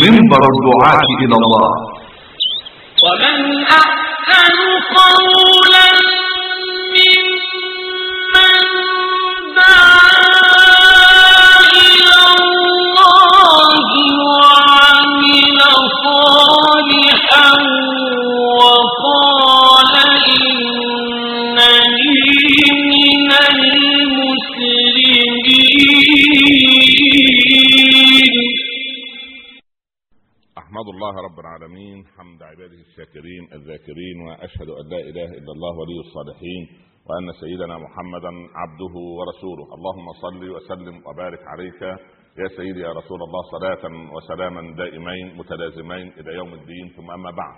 [0.00, 1.70] منبر الدعاة إلى الله.
[3.04, 3.36] ومن
[3.80, 4.56] أحسن
[5.00, 5.88] قولا
[31.02, 32.06] الله رب العالمين.
[32.16, 36.62] حمد عباده الشاكرين الذاكرين وأشهد أن لا إله إلا الله ولي الصالحين
[37.06, 39.66] وأن سيدنا محمدا عبده ورسوله.
[39.76, 41.82] اللهم صل وسلم وبارك عليك
[42.38, 43.84] يا سيدي يا رسول الله صلاة
[44.14, 46.86] وسلاما دائمين متلازمين إلى يوم الدين.
[46.96, 47.56] ثم أما بعد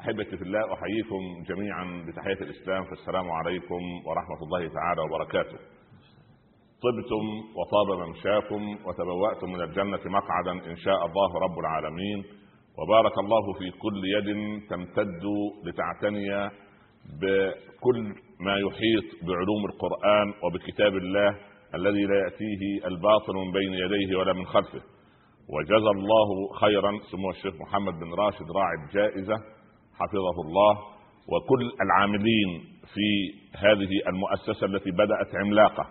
[0.00, 2.84] أحبتي في الله أحييكم جميعا بتحيه الإسلام.
[2.84, 5.58] فالسلام عليكم ورحمة الله تعالى وبركاته.
[6.84, 7.24] طبتم
[7.58, 12.41] وطاب ممشاكم وتبوأتم من الجنة مقعدا إن شاء الله رب العالمين.
[12.78, 14.28] وبارك الله في كل يد
[14.70, 15.24] تمتد
[15.64, 16.50] لتعتني
[17.20, 17.98] بكل
[18.40, 21.36] ما يحيط بعلوم القرآن وبكتاب الله
[21.74, 24.82] الذي لا يأتيه الباطل من بين يديه ولا من خلفه.
[25.48, 29.36] وجزى الله خيرا سمو الشيخ محمد بن راشد راعي الجائزة
[29.98, 30.78] حفظه الله.
[31.28, 32.50] وكل العاملين
[32.94, 33.08] في
[33.56, 35.90] هذه المؤسسة التي بدأت عملاقة.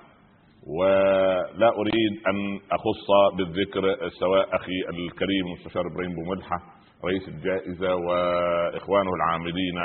[0.67, 6.57] ولا أريد أن أخص بالذكر سواء أخي الكريم المستشار إبراهيم بوملحه
[7.05, 9.75] رئيس الجائزة وإخوانه العاملين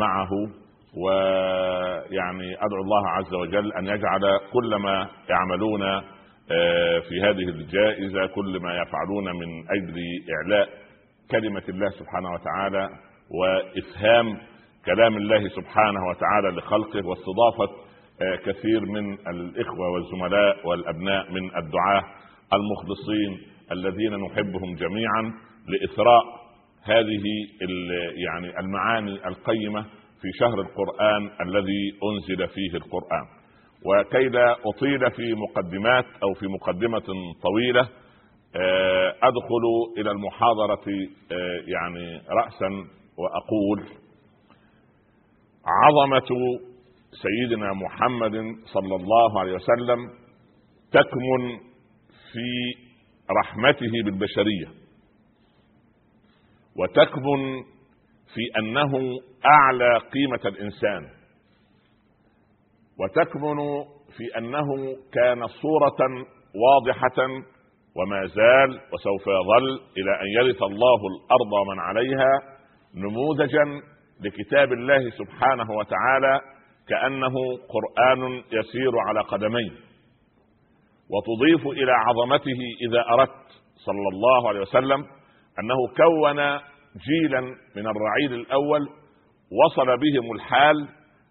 [0.00, 0.30] معه.
[1.04, 4.20] ويعني أدعو الله عز وجل أن يجعل
[4.52, 5.82] كل ما يعملون
[6.50, 9.96] آه، في هذه الجائزة كل ما يفعلون من أجل
[10.34, 10.68] إعلاء
[11.30, 12.88] كلمة الله سبحانه وتعالى
[13.40, 14.38] وإفهام
[14.86, 17.72] كلام الله سبحانه وتعالى لخلقه واستضافة
[18.44, 22.02] كثير من الإخوة والزملاء والأبناء من الدعاة
[22.52, 25.32] المخلصين الذين نحبهم جميعا
[25.68, 26.24] لاثراء
[26.82, 27.22] هذه
[28.16, 29.82] يعني المعاني القيمة
[30.20, 33.26] في شهر القرآن الذي أنزل فيه القرآن.
[33.86, 37.02] وكي لا أطيل في مقدمات أو في مقدمة
[37.42, 37.88] طويلة
[38.56, 39.64] آه، أدخل
[39.98, 40.84] إلى المحاضرة
[41.32, 42.68] آه، يعني راسا
[43.18, 43.82] وأقول
[45.66, 46.28] عظمة
[47.12, 48.32] سيدنا محمد
[48.64, 50.10] صلى الله عليه وسلم
[50.92, 51.58] تكمن
[52.32, 52.48] في
[53.40, 54.66] رحمته بالبشرية.
[56.76, 57.62] وتكمن
[58.34, 58.92] في أنه
[59.46, 61.08] أعلى قيمة الإنسان.
[62.98, 63.56] وتكمن
[64.16, 64.66] في أنه
[65.12, 67.22] كان صورة واضحة
[67.96, 72.30] وما زال وسوف يظل إلى أن يرث الله الأرض ومن عليها
[72.94, 73.64] نموذجا
[74.20, 76.40] لكتاب الله سبحانه وتعالى
[76.88, 77.34] كأنه
[77.68, 79.70] قرآن يسير على قدميه
[81.10, 85.06] وتضيف إلى عظمته إذا أردت صلى الله عليه وسلم
[85.60, 86.36] أنه كون
[87.08, 87.40] جيلا
[87.76, 88.88] من الرعيل الأول
[89.64, 90.88] وصل بهم الحال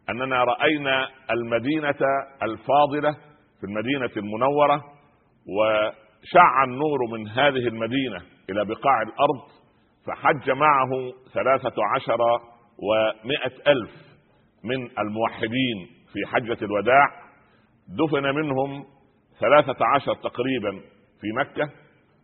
[0.10, 2.00] أننا رأينا المدينة
[2.44, 3.12] الفاضلة
[3.60, 4.84] في المدينة المنورة
[5.48, 8.18] وشع النور من هذه المدينة
[8.50, 9.42] إلى بقاع الأرض
[10.08, 10.90] فحج معه
[11.34, 12.18] ثلاثة عشر
[12.78, 14.11] ومائة ألف
[14.64, 17.08] من الموحدين في حجة الوداع
[17.88, 18.86] دفن منهم
[19.40, 20.72] ثلاثة عشر تقريبا
[21.22, 21.70] في مكة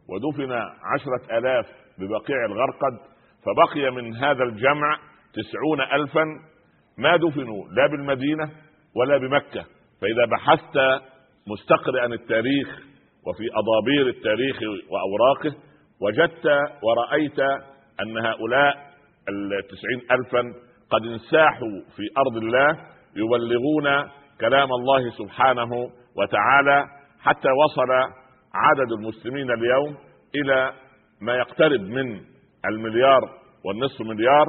[0.10, 0.52] ودفن
[0.94, 1.66] عشرة آلاف
[1.98, 3.00] ببقيع الغرقد
[3.46, 5.00] فبقي من هذا الجمع
[5.34, 6.24] تسعون ألفا
[6.98, 8.52] ما دفنوا لا بالمدينة
[8.96, 9.66] ولا بمكة.
[10.02, 11.04] فإذا بحثت
[11.48, 12.68] مستقرئا التاريخ
[13.28, 14.58] وفي أضابير التاريخ
[14.90, 15.56] وأوراقه
[16.02, 16.46] وجدت
[16.84, 17.40] ورأيت
[18.02, 18.88] أن هؤلاء
[19.30, 20.54] التسعين ألفا
[20.90, 22.78] قد انساحوا في أرض الله
[23.16, 24.10] يبلغون
[24.42, 26.86] كلام الله سبحانه وتعالى
[27.22, 27.92] حتى وصل
[28.54, 29.98] عدد المسلمين اليوم
[30.36, 30.74] إلى
[31.22, 32.22] ما يقترب من
[32.66, 33.22] المليار
[33.66, 34.46] والنصف مليار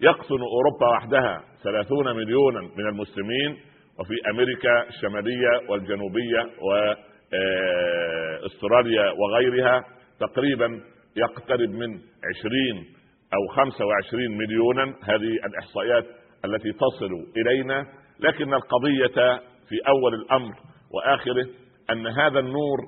[0.00, 3.56] يقطن أوروبا وحدها ثلاثون مليونا من المسلمين
[4.00, 6.40] وفي أمريكا الشمالية والجنوبية
[8.42, 9.84] واستراليا وغيرها
[10.20, 10.80] تقريبا
[11.16, 11.90] يقترب من
[12.30, 12.86] عشرين
[13.34, 16.04] أو 25 مليونا هذه الإحصائيات
[16.44, 17.86] التي تصل إلينا.
[18.20, 19.38] لكن القضية
[19.68, 20.54] في أول الأمر
[20.90, 21.46] وآخره
[21.90, 22.78] أن هذا النور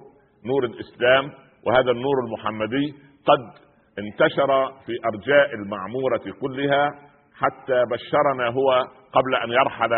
[0.47, 1.33] نور الإسلام
[1.67, 2.95] وهذا النور المحمدي
[3.27, 3.63] قد
[3.99, 6.91] انتشر في أرجاء المعمورة كلها
[7.35, 9.91] حتى بشرنا هو قبل أن يرحل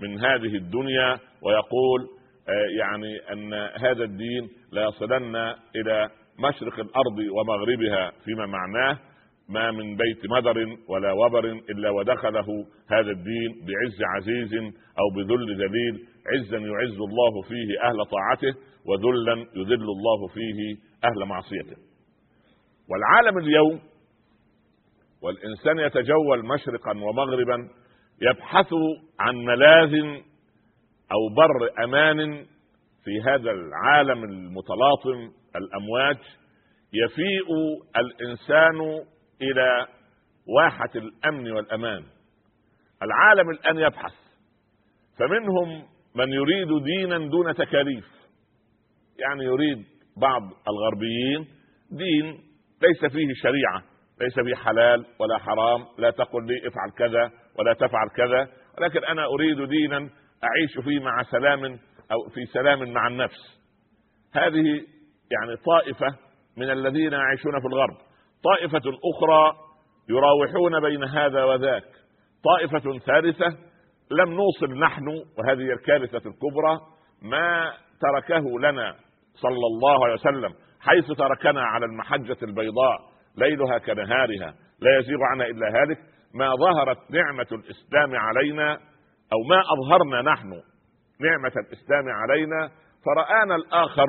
[0.00, 2.08] من هذه الدنيا ويقول
[2.78, 5.36] يعني أن هذا الدين لا يصلن
[5.76, 6.08] إلى
[6.38, 8.98] مشرق الأرض ومغربها فيما معناه.
[9.50, 12.46] ما من بيت مدر ولا وبر إلا ودخله
[12.90, 14.54] هذا الدين بعز عزيز
[14.98, 21.76] أو بذل ذليل عزا يعز الله فيه أهل طاعته وذلا يذل الله فيه أهل معصيته.
[22.90, 23.80] والعالم اليوم
[25.22, 27.68] والإنسان يتجول مشرقا ومغربا
[28.22, 28.74] يبحث
[29.20, 29.94] عن ملاذ
[31.12, 32.46] أو بر أمان
[33.04, 36.16] في هذا العالم المتلاطم الأمواج
[36.92, 37.48] يفيء
[37.96, 39.04] الإنسان
[39.42, 39.86] إلى
[40.56, 42.04] واحة الأمن والأمان.
[43.02, 44.14] العالم الآن يبحث.
[45.18, 45.84] فمنهم
[46.14, 48.06] من يريد دينا دون تكاليف.
[49.18, 49.84] يعني يريد
[50.16, 51.46] بعض الغربيين
[51.90, 52.50] دين
[52.82, 53.82] ليس فيه شريعة
[54.20, 58.48] ليس فيه حلال ولا حرام لا تقل لي افعل كذا ولا تفعل كذا
[58.78, 59.96] ولكن أنا أريد دينا
[60.44, 61.64] أعيش فيه مع سلام
[62.12, 63.60] أو في سلام مع النفس.
[64.34, 64.66] هذه
[65.30, 66.18] يعني طائفة
[66.56, 67.96] من الذين يعيشون في الغرب.
[68.44, 68.82] طائفة
[69.14, 69.52] أخرى
[70.08, 71.84] يراوحون بين هذا وذاك.
[72.44, 73.46] طائفة ثالثة
[74.10, 75.08] لم نوصل نحن
[75.38, 76.80] وهذه الكارثة الكبرى
[77.22, 78.94] ما تركه لنا
[79.34, 82.98] صلى الله عليه وسلم حيث تركنا على المحجة البيضاء
[83.36, 85.98] ليلها كنهارها لا يزيغ عنها إلا هالك
[86.34, 88.72] ما ظهرت نعمة الإسلام علينا
[89.32, 90.48] أو ما أظهرنا نحن
[91.20, 92.70] نعمة الإسلام علينا
[93.06, 94.06] فرآنا الآخر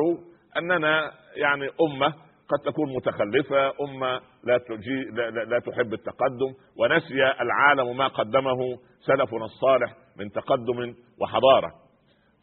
[0.58, 2.14] أننا يعني أمة
[2.52, 8.78] قد تكون متخلفة امه لا تجي لا, لا, لا تحب التقدم ونسي العالم ما قدمه
[9.00, 11.72] سلفنا الصالح من تقدم وحضارة.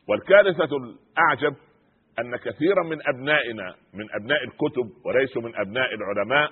[0.08, 1.56] والكارثة الأعجب
[2.18, 6.50] أن كثيرا من أبنائنا من أبناء الكتب وليسوا من أبناء العلماء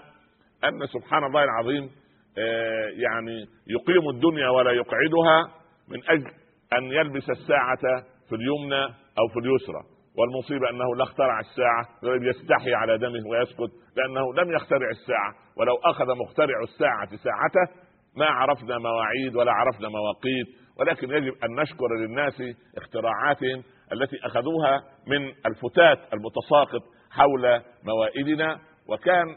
[0.64, 1.90] أن سبحان الله العظيم
[2.38, 5.50] آه، يعني يقيم الدنيا ولا يقعدها
[5.88, 6.30] من أجل
[6.72, 8.84] أن يلبس الساعة في اليمنى
[9.18, 9.95] أو في اليسرى.
[10.18, 15.34] والمصيبة أنه لا اخترع الساعة يستحي على دمه ويسكت لأنه لم يخترع الساعة.
[15.56, 17.86] ولو أخذ مخترع الساعة ساعته
[18.16, 20.46] ما عرفنا مواعيد ولا عرفنا مواقيت.
[20.80, 22.42] ولكن يجب أن نشكر للناس
[22.76, 28.58] اختراعاتهم التي أخذوها من الفتات المتساقط حول موائدنا
[28.88, 29.36] وكان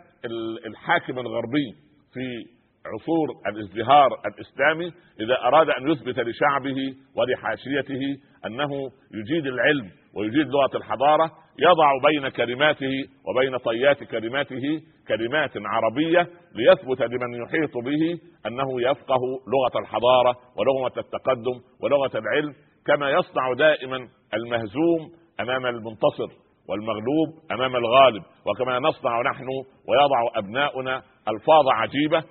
[0.68, 1.76] الحاكم الغربي
[2.14, 2.46] في
[2.86, 8.02] عصور الازدهار الإسلامي إذا أراد أن يثبت لشعبه ولحاشيته
[8.46, 8.70] أنه
[9.14, 12.92] يجيد العلم ويجيد لغة الحضارة يضع بين كلماته
[13.28, 19.22] وبين طيات كلماته كلمات عربية ليثبت لمن يحيط به أنه يفقه
[19.54, 22.54] لغة الحضارة ولغة التقدم ولغة العلم
[22.86, 26.30] كما يصنع دائما المهزوم أمام المنتصر
[26.70, 29.48] والمغلوب أمام الغالب وكما نصنع نحن
[29.88, 32.24] ويضع أبناؤنا ألفاظ عجيبة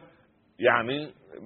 [0.58, 0.99] يعني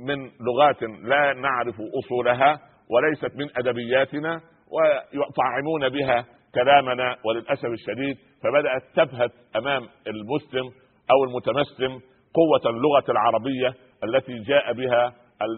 [0.07, 0.17] من
[0.47, 1.75] لغات لا نعرف
[2.05, 2.61] أصولها
[2.91, 4.41] وليست من أدبياتنا
[4.73, 6.25] ويطعمون بها
[6.55, 10.65] كلامنا وللأسف الشديد فبدأت تبهت أمام المسلم
[11.11, 12.01] أو المتمسلم
[12.35, 13.75] قوة اللغة العربية
[14.05, 15.15] التي جاء بها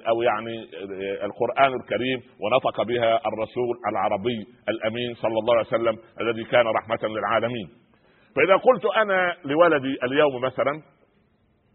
[0.08, 0.68] أو يعني
[1.24, 7.68] القرآن الكريم ونطق بها الرسول العربي الأمين صلى الله عليه وسلم الذي كان رحمة للعالمين.
[8.36, 10.82] فإذا قلت أنا لولدي اليوم مثلا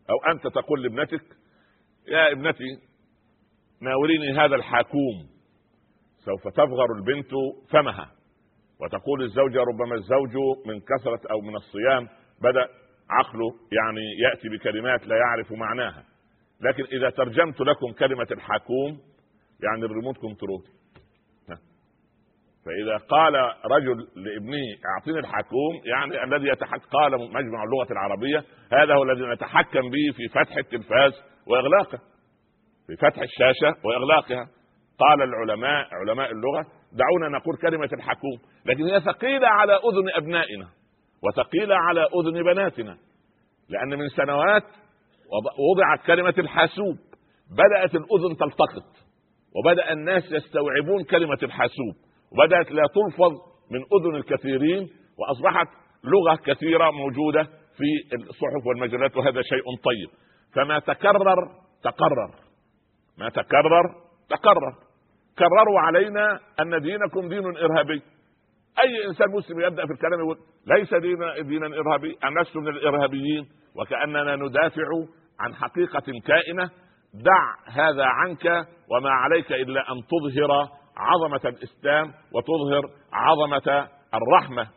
[0.09, 1.21] أو أنت تقول لابنتك
[2.07, 2.65] يا ابنتي
[3.81, 5.38] ناوليني هذا الحاكوم.
[6.25, 7.31] سوف تفغر البنت
[7.69, 8.12] فمها.
[8.81, 10.36] وتقول الزوجة ربما الزوج
[10.66, 12.07] من كثرة أو من الصيام
[12.42, 12.68] بدأ
[13.10, 16.04] عقله يعني يأتي بكلمات لا يعرف معناها.
[16.62, 19.00] لكن إذا ترجمت لكم كلمة الحاكوم
[19.63, 20.63] يعني الريموت كنترول
[22.66, 23.33] فإذا قال
[23.66, 29.81] رجل لابنه أعطيني الحاكوم يعني الذي يتحكم قال مجمع اللغة العربية هذا هو الذي نتحكم
[29.81, 31.14] به في فتح التلفاز
[31.47, 31.99] وإغلاقه.
[32.88, 34.47] في فتح الشاشة وإغلاقها.
[34.99, 38.37] قال العلماء علماء اللغة دعونا نقول كلمة الحكوم.
[38.65, 40.68] لكن هي ثقيلة على أذن أبنائنا
[41.23, 42.97] وثقيلة على أذن بناتنا
[43.69, 44.63] لأن من سنوات
[45.71, 46.95] وضعت كلمة الحاسوب
[47.51, 48.85] بدأت الأذن تلتقط
[49.56, 51.95] وبدأ الناس يستوعبون كلمة الحاسوب
[52.31, 53.31] وبدأت لا تلفظ
[53.71, 55.68] من أذن الكثيرين وأصبحت
[56.03, 60.09] لغة كثيرة موجودة في الصحف والمجلات وهذا شيء طيب.
[60.56, 61.51] فما تكرر
[61.83, 62.31] تقرر.
[63.18, 63.95] ما تكرر
[64.29, 64.88] تقرر.
[65.39, 68.01] كرروا علينا أن دينكم دين إرهابي.
[68.83, 73.45] أي إنسان مسلم يبدأ في الكلام يقول ليس دين دينا إرهابي أنا لست من الإرهابيين
[73.75, 74.87] وكأننا ندافع
[75.39, 76.69] عن حقيقة كائنة.
[77.13, 80.67] دع هذا عنك وما عليك إلا أن تظهر
[80.97, 82.81] عظمة الإسلام وتظهر
[83.13, 84.67] عظمة الرحمة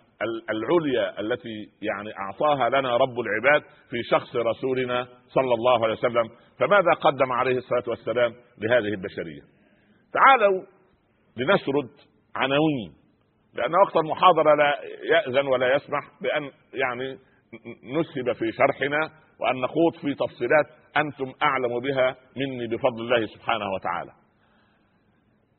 [0.51, 6.29] العليا التي يعني أعطاها لنا رب العباد في شخص رسولنا صلى الله عليه وسلم.
[6.59, 9.43] فماذا قدم عليه الصلاة والسلام لهذه البشرية؟
[10.13, 10.63] تعالوا
[11.37, 11.91] لنسرد
[12.37, 12.95] عناوين
[13.55, 14.75] لأن وقت المحاضره لا
[15.11, 17.19] يأذن ولا يسمح بأن يعني
[17.85, 20.67] نسهب في شرحنا وأن نخوض في تفصيلات
[20.97, 24.11] أنتم أعلم بها مني بفضل الله سبحانه وتعالى.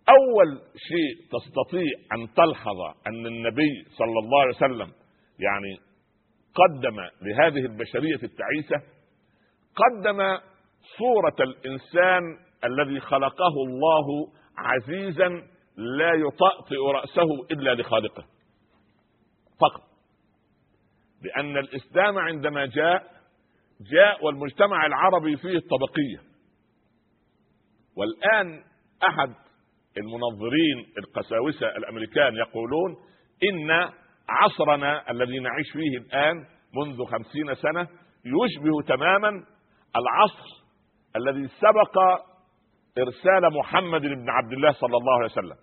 [0.09, 4.91] أول شيء تستطيع أن تلحظ أن النبي صلى الله عليه وسلم
[5.39, 5.79] يعني
[6.55, 8.87] قدم لهذه البشرية التعيسة
[9.75, 10.37] قدم
[10.97, 12.21] صورة الإنسان
[12.65, 15.27] الذي خلقه الله عزيزا
[15.77, 18.25] لا يطأطئ رأسه إلا لخالقه.
[19.61, 19.83] فقط.
[21.21, 23.13] لأن الإسلام عندما جاء
[23.91, 26.33] جاء والمجتمع العربي فيه الطبقية.
[27.97, 28.63] والآن
[29.09, 29.33] أحد
[29.97, 32.95] المنظرين القساوسة الأمريكان يقولون
[33.49, 33.89] إن
[34.29, 36.35] عصرنا الذي نعيش فيه الآن
[36.75, 37.87] منذ خمسين سنة
[38.25, 39.29] يشبه تماما
[39.95, 40.63] العصر
[41.15, 41.97] الذي سبق
[42.97, 45.57] إرسال محمد بن عبد الله صلى الله عليه وسلم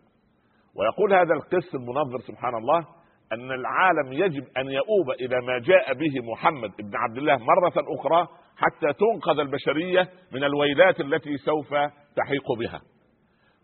[0.77, 2.79] ويقول هذا القس المنظر سبحان الله
[3.33, 8.29] أن العالم يجب أن يؤوب إلى ما جاء به محمد بن عبد الله مرة أخرى
[8.57, 11.69] حتى تنقذ البشرية من الويلات التي سوف
[12.17, 12.81] تحيق بها.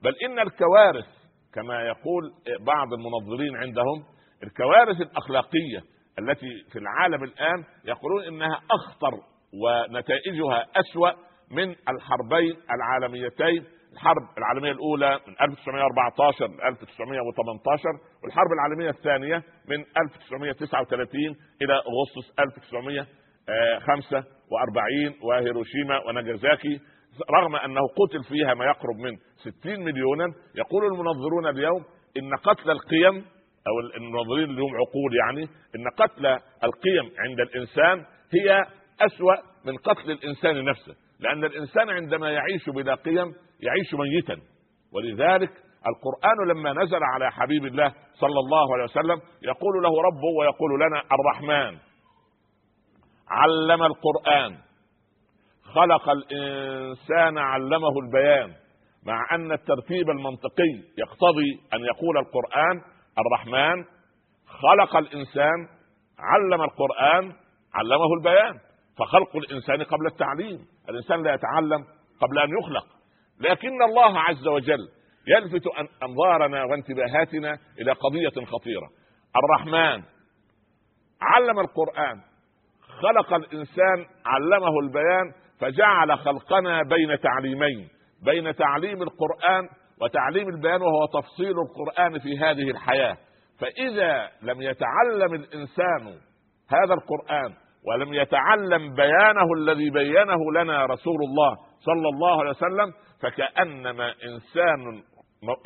[0.03, 1.07] بل إن الكوارث
[1.55, 4.05] كما يقول بعض المنظرين عندهم
[4.43, 5.83] الكوارث الأخلاقية
[6.19, 9.13] التي في العالم الآن يقولون إنها أخطر
[9.63, 11.11] ونتائجها أسوأ
[11.51, 17.89] من الحربين العالميتين الحرب العالمية الأولى من 1914 ل 1918
[18.23, 19.37] والحرب العالمية الثانية
[19.69, 21.21] من 1939
[21.63, 26.81] إلى أغسطس 1945 وهيروشيما وناجازاكي
[27.31, 31.85] رغم أنه قتل فيها ما يقرب من 60 مليونا يقول المنظرون اليوم
[32.17, 33.25] إن قتل القيم
[33.69, 35.43] أو المنظرين اللي هم عقول يعني
[35.77, 36.27] إن قتل
[36.65, 38.65] القيم عند الإنسان هي
[39.01, 39.35] أسوأ
[39.65, 40.95] من قتل الإنسان نفسه.
[41.21, 44.37] لأن الإنسان عندما يعيش بلا قيم يعيش ميتا.
[44.93, 45.51] ولذلك
[45.87, 51.03] القرآن لما نزل على حبيب الله صلى الله عليه وسلم يقول له ربه ويقول لنا
[51.13, 51.79] الرحمن.
[53.29, 54.57] علم القرآن.
[55.63, 58.55] خلق الإنسان علمه البيان.
[59.07, 62.83] مع أن الترتيب المنطقي يقتضي أن يقول القرآن
[63.19, 63.85] الرحمن.
[64.47, 65.69] خلق الإنسان
[66.19, 67.33] علم القرآن
[67.75, 68.66] علمه البيان.
[68.99, 70.67] فخلق الإنسان قبل التعليم.
[70.89, 71.85] الإنسان لا يتعلم
[72.21, 72.87] قبل أن يخلق.
[73.41, 74.89] لكن الله عز وجل
[75.29, 75.63] يلفت
[76.03, 78.89] أنظارنا وانتباهاتنا إلى قضية خطيرة.
[79.37, 80.03] الرحمن
[81.23, 82.21] علم القرآن
[82.81, 87.89] خلق الإنسان علمه البيان فجعل خلقنا بين تعليمين
[88.25, 89.69] بين تعليم القرآن
[90.01, 93.17] وتعليم البيان وهو تفصيل القرآن في هذه الحياة.
[93.59, 96.21] فإذا لم يتعلم الإنسان
[96.71, 97.55] هذا القرآن
[97.87, 105.03] ولم يتعلم بيانه الذي بينه لنا رسول الله صلى الله عليه وسلم فكأنما إنسان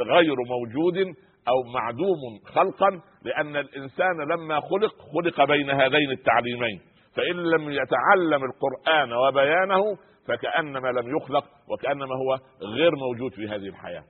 [0.01, 1.15] غير موجود
[1.49, 6.81] أو معدوم خلقا لأن الإنسان لما خلق خلق بين هذين التعليمين.
[7.17, 9.83] فإن لم يتعلم القرآن وبيانه
[10.29, 12.39] فكأنما لم يخلق وكأنما هو
[12.75, 14.05] غير موجود في هذه الحياة.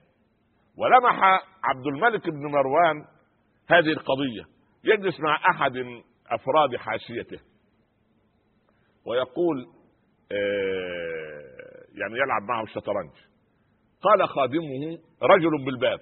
[0.77, 1.23] ولمح
[1.63, 3.05] عبد الملك بن مروان
[3.69, 4.43] هذه القضية.
[4.83, 5.73] يجلس مع أحد
[6.31, 7.50] أفراد حاشيته.
[9.07, 9.65] ويقول
[10.31, 13.11] آه، يعني يلعب معه الشطرنج.
[14.01, 15.99] قال خادمه رجل بالباب.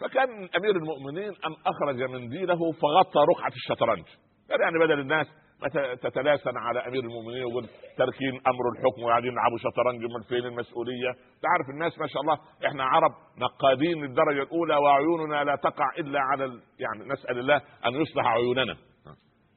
[0.00, 4.04] فكان أمير المؤمنين أن أخرج منديله فغطى رقعة الشطرنج.
[4.50, 5.26] يعني بدل الناس
[6.02, 11.10] تتلاسن على أمير المؤمنين ويقول تركين أمر الحكم وقاعدين يلعبوا شطرنج من فين المسؤولية.
[11.42, 16.44] تعرف الناس ما شاء الله إحنا عرب نقادين للدرجه الأولى وعيوننا لا تقع إلا على
[16.44, 16.62] ال...
[16.78, 18.76] يعني نسأل الله أن يصلح عيوننا.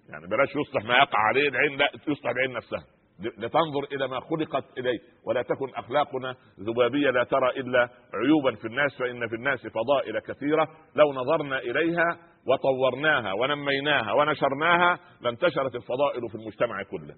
[0.10, 2.84] يعني بلاش يصلح ما يقع عليه العين لا يصلح العين نفسها.
[3.20, 8.98] لتنظر إلى ما خلقت إليه ولا تكن أخلاقنا ذبابية لا ترى إلا عيوبا في الناس
[9.00, 10.68] فإن في الناس فضائل كثيرة.
[10.96, 17.16] لو نظرنا إليها وطورناها ونميناها ونشرناها لانتشرت الفضائل في المجتمع كله.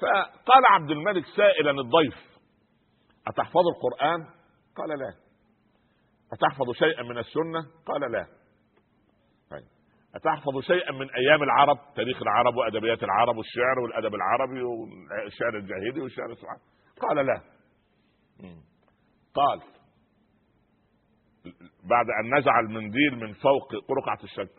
[0.00, 2.30] فقال عبد الملك سائلا الضيف
[3.28, 4.20] أتحفظ القرآن؟
[4.76, 5.14] قال لا.
[6.32, 8.39] أتحفظ شيئا من السنة؟ قال لا.
[10.14, 16.30] أتحفظ شيئا من أيام العرب تاريخ العرب وأدبيات العرب والشعر والأدب العربي والشعر الجاهلي والشعر
[16.30, 16.60] السبحاني
[17.00, 17.40] قال لا.
[19.34, 19.60] قال.
[21.90, 24.18] بعد أن نزع المنديل من فوق رقعة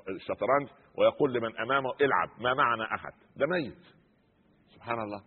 [0.09, 3.13] الشطرنج ويقول لمن أمامه العب ما معنا أحد.
[3.35, 3.83] ده ميت.
[4.75, 5.21] سبحان الله.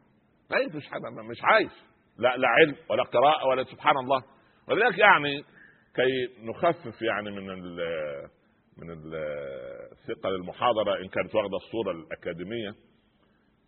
[0.51, 0.85] ميت مش
[1.31, 1.73] مش عايش.
[2.19, 4.23] لا لا علم ولا قراءة ولا سبحان الله.
[4.69, 5.43] ولذلك يعني
[5.95, 7.61] كي نخفف يعني من
[8.79, 12.75] من الثقة للمحاضرة إن كانت واخدة الصورة الأكاديمية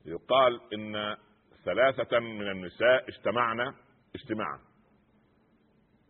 [0.07, 1.17] يقال إن
[1.65, 3.75] ثلاثة من النساء اجتمعنا
[4.15, 4.59] اجتماعا.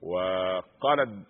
[0.03, 1.27] وقالت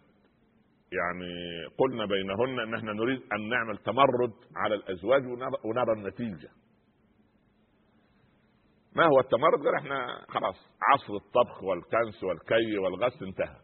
[0.93, 5.23] يعني قلنا بينهن إن إحنا نريد أن نعمل تمرد على الأزواج
[5.65, 6.49] ونرى النتيجة.
[8.97, 13.57] ما هو التمرد؟ قال إحنا خلاص عصر الطبخ والكنس والكي والغسل انتهى.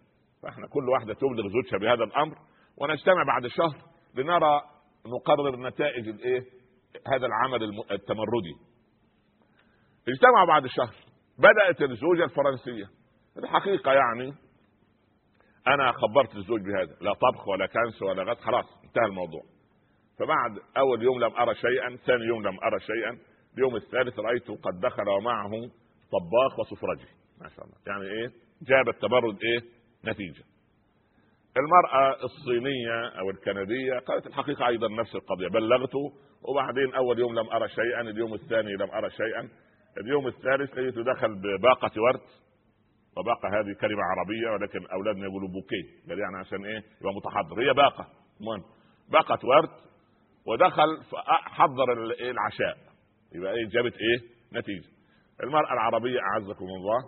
[0.42, 2.37] فإحنا كل واحدة تبلغ زوجها بهذا الأمر
[2.76, 3.91] ونجتمع بعد شهر.
[4.14, 4.61] لنرى
[5.07, 6.40] نقرر نتائج الايه؟
[7.07, 8.54] هذا العمل التمردي.
[10.09, 10.95] اجتمعوا بعد شهر
[11.38, 12.90] بدأت الزوجة الفرنسية.
[13.38, 14.35] الحقيقة يعني
[15.66, 19.42] أنا خبرت الزوج بهذا لا طبخ ولا كنس ولا غسل خلاص انتهى الموضوع.
[20.19, 23.19] فبعد أول يوم لم أرى شيئا ثاني يوم لم أرى شيئا
[23.54, 25.50] اليوم الثالث رايته قد دخل ومعه
[26.12, 27.09] طباخ وسفرجي
[27.40, 27.76] ما شاء الله.
[27.87, 28.28] يعني إيه؟
[28.62, 29.61] جاب التبرد إيه؟
[30.04, 30.45] نتيجة.
[31.56, 37.68] المرأة الصينية أو الكندية قالت الحقيقة أيضا نفس القضية بلغته وبعدين أول يوم لم أرى
[37.68, 39.49] شيئا اليوم الثاني لم أرى شيئا.
[40.00, 42.21] اليوم الثالث لقيته دخل بباقة ورد
[43.16, 46.09] وباقة هذه كلمة عربية ولكن أولادنا يقولوا بوكيه.
[46.09, 47.61] قال يعني عشان إيه؟ يبقى متحضر.
[47.62, 48.06] هي باقة.
[48.40, 48.62] المهم
[49.09, 49.71] باقة ورد
[50.47, 51.02] ودخل
[51.44, 51.92] حضر
[52.30, 52.76] العشاء.
[53.35, 54.18] يبقى إيه؟ جابت إيه؟
[54.59, 54.88] نتيجة.
[55.42, 57.02] المرأة العربية أعزكم الله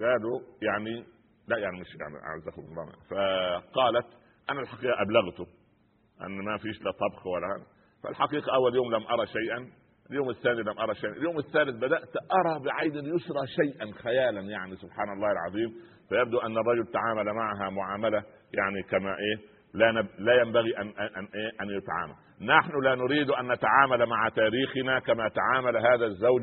[0.00, 1.04] قالوا يعني
[1.48, 4.06] لا يعني مش يعني اعزكم الله فقالت
[4.50, 5.46] أنا الحقيقة أبلغته
[6.26, 7.66] أن ما فيش لا طبخ ولا هذا.
[8.02, 9.70] فالحقيقة أول يوم لم أرى شيئا
[10.10, 11.12] اليوم الثاني لم أرى شيئا.
[11.12, 15.74] اليوم الثالث بدأت أرى بعين اليسرى شيئا خيالا يعني سبحان الله العظيم.
[16.08, 18.22] فيبدو أن الرجل تعامل معها معاملة
[18.52, 20.06] يعني كما إيه لا نب...
[20.18, 22.14] لا ينبغي ان ان إيه؟ أن يتعامل.
[22.40, 26.42] نحن لا نريد أن نتعامل مع تاريخنا كما تعامل هذا الزوج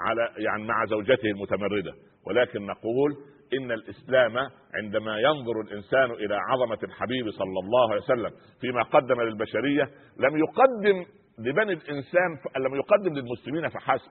[0.00, 1.92] على يعني مع زوجته المتمردة.
[2.26, 3.10] ولكن نقول
[3.54, 4.36] إن الإسلام
[4.74, 8.30] عندما ينظر الإنسان إلى عظمة الحبيب صلى الله عليه وسلم
[8.60, 9.84] فيما قدم للبشرية
[10.16, 11.04] لم يقدم
[11.38, 14.10] لبني الإنسان لم يقدم للمسلمين فحسب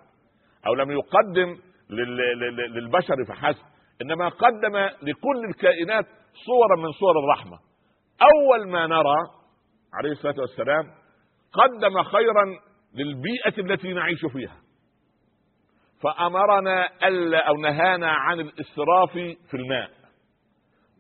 [0.68, 1.58] أو لم يقدم
[2.76, 3.64] للبشر فحسب
[4.02, 6.06] إنما قدم لكل الكائنات
[6.46, 7.60] صورا من صور الرحمة.
[8.36, 9.18] أول ما نرى
[9.94, 10.84] عليه الصلاة والسلام
[11.54, 12.46] قدم خيرا
[12.96, 14.58] للبيئة التي نعيش فيها.
[16.04, 19.12] فأمرنا ألا أو نهانا عن الإسراف
[19.50, 19.90] في الماء.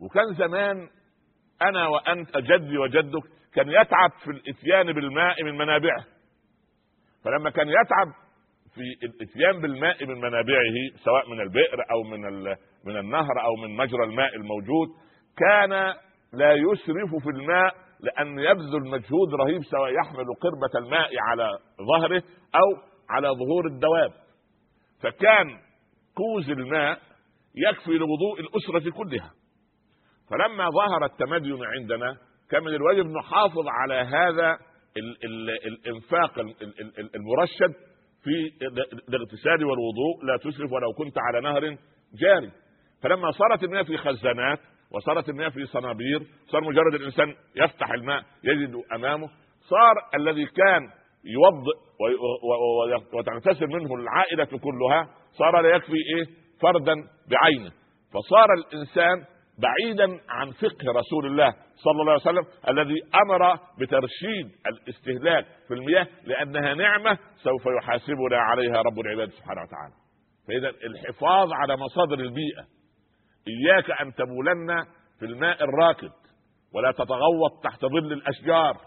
[0.01, 0.89] وكان زمان
[1.61, 6.03] أنا وأنت جدي وجدك كان يتعب في الإتيان بالماء من منابعه.
[7.25, 8.07] فلما كان يتعب
[8.75, 12.43] في الإتيان بالماء من منابعه سواء من البئر أو من
[12.85, 14.87] من النهر أو من مجرى الماء الموجود
[15.37, 15.69] كان
[16.33, 21.49] لا يسرف في الماء لأن يبذل مجهود رهيب سواء يحمل قربة الماء على
[21.81, 22.23] ظهره
[22.55, 24.11] أو على ظهور الدواب.
[25.01, 25.59] فكان
[26.15, 26.99] كوز الماء
[27.55, 29.31] يكفي لوضوء الأسرة كلها.
[30.29, 32.17] فلما ظهر التمدن عندنا
[32.49, 34.57] كان من الواجب نحافظ على هذا
[34.97, 36.39] ال ال الإنفاق
[37.15, 37.73] المرشد
[38.23, 38.51] في
[39.09, 41.77] الاغتسال والوضوء لا تسرف ولو كنت على نهر
[42.21, 42.51] جاري.
[43.03, 44.59] فلما صارت المياه في خزانات
[44.91, 49.27] وصارت المياه في صنابير صار مجرد الإنسان يفتح الماء يجد أمامه
[49.59, 50.81] صار الذي كان
[51.25, 51.90] يوضئ
[53.13, 56.25] وتغتسل منه العائلة كلها صار لا يكفي إيه؟
[56.61, 56.95] فردا
[57.29, 57.71] بعينه.
[58.13, 59.25] فصار الإنسان
[59.59, 66.07] بعيدا عن فقه رسول الله صلى الله عليه وسلم الذي أمر بترشيد الاستهلاك في المياه
[66.23, 69.93] لأنها نعمة سوف يحاسبنا عليها رب العباد سبحانه وتعالى.
[70.47, 72.65] فإذا الحفاظ على مصادر البيئة
[73.47, 74.85] إياك أن تبولن
[75.19, 76.11] في الماء الراكد
[76.73, 78.77] ولا تتغوط تحت ظل الأشجار.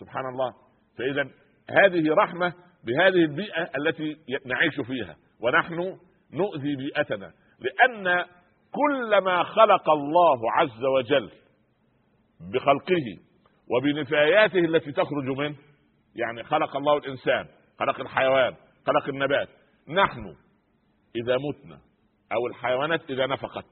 [0.00, 0.52] سبحان الله.
[0.98, 1.30] فإذا
[1.70, 2.52] هذه رحمة
[2.84, 5.16] بهذه البيئة التي نعيش فيها.
[5.40, 5.98] ونحن
[6.32, 7.32] نؤذي بيئتنا.
[7.58, 8.24] لأن
[8.72, 11.30] كلما خلق الله عز وجل
[12.40, 13.18] بخلقه
[13.70, 15.56] وبنفاياته التي تخرج منه
[16.14, 17.46] يعني خلق الله الإنسان
[17.78, 18.54] خلق الحيوان
[18.86, 19.48] خلق النبات
[19.88, 20.36] نحن
[21.16, 21.78] إذا متنا
[22.32, 23.66] أو الحيوانات إذا نفقت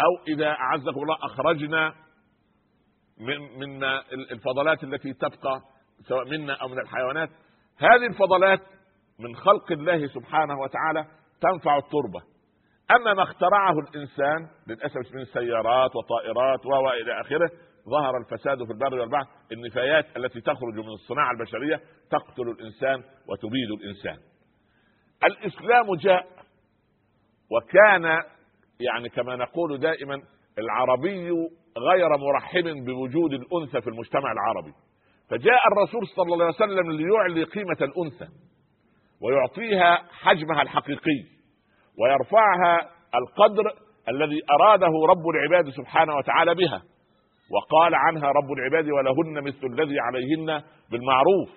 [0.00, 1.94] أو إذا أعزكم الله أخرجنا
[3.18, 3.84] من من
[4.32, 5.60] الفضلات التي تبقى
[6.08, 7.28] سواء منا أو من الحيوانات.
[7.78, 8.60] هذه الفضلات
[9.18, 11.04] من خلق الله سبحانه وتعالى
[11.40, 12.22] تنفع التربة.
[12.96, 17.50] أما ما اخترعه الإنسان للأسف من سيارات وطائرات والى آخره
[17.88, 19.26] ظهر الفساد في البر والبحر.
[19.52, 24.18] النفايات التي تخرج من الصناعة البشرية تقتل الإنسان وتبيد الإنسان.
[25.24, 26.26] الإسلام جاء
[27.50, 28.04] وكان
[28.80, 30.22] يعني كما نقول دائما
[30.58, 31.30] العربي
[31.78, 34.72] غير مرحب بوجود الأنثى في المجتمع العربي.
[35.30, 38.28] فجاء الرسول صلى الله عليه وسلم ليعلي قيمة الأنثى
[39.22, 41.20] ويعطيها حجمها الحقيقي
[41.98, 42.78] ويرفعها
[43.14, 43.72] القدر
[44.08, 46.82] الذي أراده رب العباد سبحانه وتعالى بها
[47.52, 51.48] وقال عنها رب العباد ولهن مثل الذي عليهن بالمعروف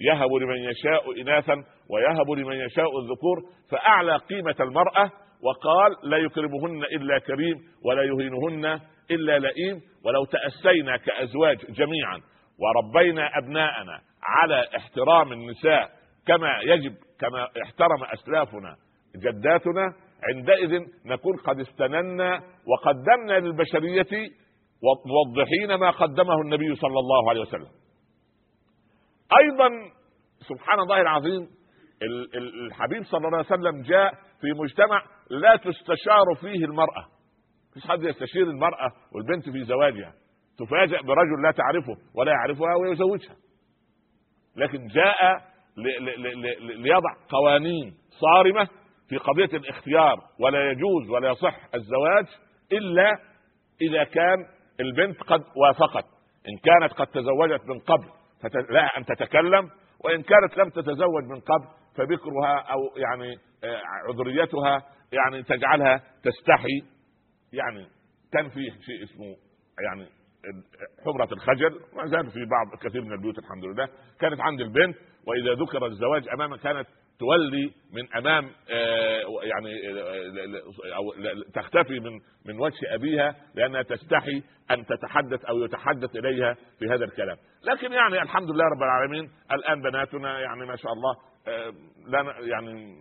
[0.00, 1.54] يهب لمن يشاء إناثا
[1.90, 5.10] ويهب لمن يشاء الذكور فأعلى قيمة المرأة
[5.42, 12.20] وقال لا يكرمهن إلا كريم ولا يهينهن إلا لئيم ولو تأسينا كأزواج جميعا
[12.58, 15.90] وربينا أبناءنا على احترام النساء
[16.26, 18.76] كما يجب كما احترم أسلافنا.
[19.16, 19.94] جداتنا
[20.34, 24.30] عندئذ نكون قد استننا وقدمنا للبشرية
[25.06, 27.68] موضحين ما قدمه النبي صلى الله عليه وسلم.
[29.40, 29.68] أيضا
[30.48, 31.42] سبحان الله العظيم
[32.02, 37.06] ال- ال- الحبيب صلى الله عليه وسلم جاء في مجتمع لا تستشار فيه المرأة.
[37.70, 40.12] مفيش حد يستشير المرأة والبنت في زواجها.
[40.58, 43.36] تفاجأ برجل لا تعرفه ولا يعرفها ويزوجها.
[44.56, 45.42] لكن جاء
[46.60, 48.68] ليضع قوانين صارمة
[49.08, 52.26] في قضية الاختيار ولا يجوز ولا يصح الزواج
[52.72, 53.10] إلا
[53.82, 54.46] إذا كان
[54.80, 56.04] البنت قد وافقت.
[56.48, 58.08] إن كانت قد تزوجت من قبل
[58.42, 59.70] فلها أن تتكلم
[60.04, 66.82] وإن كانت لم تتزوج من قبل فبكرها أو يعني آه، عذريتها يعني تجعلها تستحي
[67.52, 67.86] يعني
[68.32, 69.36] كان شيء اسمه
[69.80, 70.08] يعني
[71.04, 73.88] حمرة الخجل ما زال في بعض كثير من البيوت الحمد لله.
[74.20, 76.86] كانت عند البنت وإذا ذكر الزواج امامها كانت
[77.18, 81.12] تولي من أمام آه، يعني آه، أو
[81.54, 82.12] تختفي من
[82.46, 87.36] من وجه أبيها لأنها تستحي أن تتحدث أو يتحدث إليها في هذا الكلام.
[87.64, 91.16] لكن يعني الحمد لله رب العالمين الآن بناتنا يعني ما شاء الله
[91.48, 91.72] آه،
[92.06, 92.96] لا يعني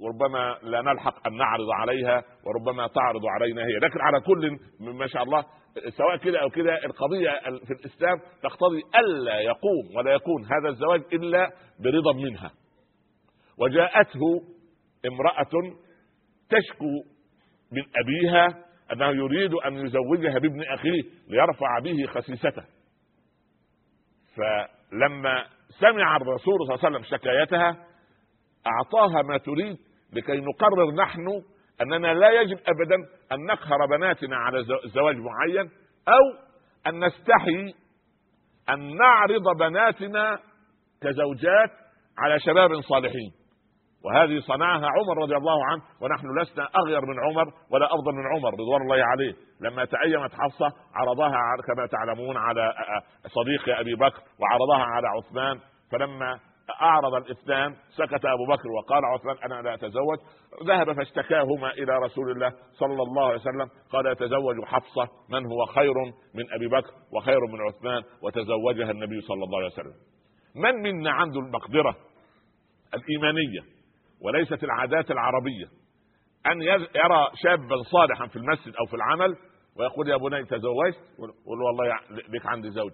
[0.00, 3.72] وربما لا نلحق أن نعرض عليها وربما تعرض علينا هي.
[3.72, 5.44] لكن على كل ما شاء الله
[5.88, 7.30] سواء كده أو كده القضية
[7.66, 12.50] في الإسلام تقتضي ألا يقوم ولا يكون هذا الزواج إلا برضا منها.
[13.58, 14.20] وجاءته
[15.06, 15.76] امرأة
[16.48, 16.92] تشكو
[17.72, 22.64] من أبيها أنه يريد أن يزوجها بابن أخيه ليرفع به خسيسته.
[24.36, 25.46] فلما
[25.80, 27.85] سمع الرسول صلى الله عليه وسلم شكايتها
[28.66, 29.76] أعطاها ما تريد
[30.12, 31.26] لكي نقرر نحن
[31.82, 32.94] أننا لا يجب ابدا
[33.32, 35.70] أن نقهر بناتنا على زو- زواج معين
[36.08, 36.46] أو
[36.86, 37.74] أن نستحي
[38.70, 40.38] أن نعرض بناتنا
[41.02, 41.70] كزوجات
[42.18, 43.32] على شباب صالحين.
[44.04, 48.52] وهذه صنعها عمر رضي الله عنه ونحن لسنا أغير من عمر ولا أفضل من عمر
[48.52, 49.34] رضوان الله عليه.
[49.60, 52.72] لما تأيمت حفصة عرضها كما تعلمون على
[53.26, 55.60] صديق أبي بكر وعرضها على عثمان.
[55.92, 56.38] فلما
[56.70, 60.18] أعرض الاثنان سكت أبو بكر وقال عثمان أنا لا أتزوج
[60.66, 65.94] ذهب فاشتكاهما إلى رسول الله صلى الله عليه وسلم قال يتزوج حفصة من هو خير
[66.34, 69.94] من أبي بكر وخير من عثمان؟ وتزوجها النبي صلى الله عليه وسلم.
[70.54, 71.96] من منا عنده المقدرة
[72.94, 73.60] الإيمانية
[74.22, 75.66] وليست العادات العربية
[76.46, 76.62] أن
[76.94, 79.36] يرى شابا صالحا في المسجد أو في العمل
[79.78, 81.94] ويقول يا بني تزوجت؟ والله
[82.28, 82.90] لك عندي زوج.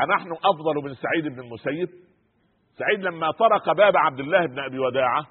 [0.00, 1.88] أنحن أفضل من سعيد بن المسيب؟
[2.82, 5.26] سعيد لما طرق باب عبد الله بن أبي وداعة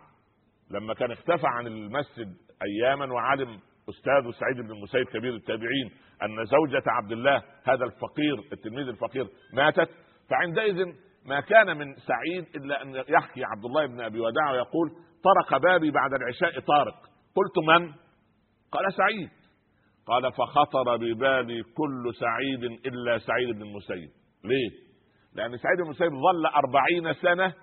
[0.71, 3.59] لما كان اختفى عن المسجد أياما وعلم
[3.89, 5.91] أستاذ سعيد بن المسيب كبير التابعين
[6.23, 9.89] أن زوجة عبد الله هذا الفقير التلميذ الفقير ماتت.
[10.29, 10.85] فعندئذ
[11.25, 14.89] ما كان من سعيد إلا أن يحكي عبد الله بن أبي وداعة ويقول
[15.23, 16.95] طرق بابي بعد العشاء طارق.
[17.35, 17.91] قلت من؟
[18.71, 19.29] قال سعيد.
[20.07, 24.09] قال فخطر ببالي كل سعيد إلا سعيد بن المسيب
[24.43, 24.90] ليه؟
[25.33, 27.53] لأن سعيد بن المسيب ظل أربعين سنة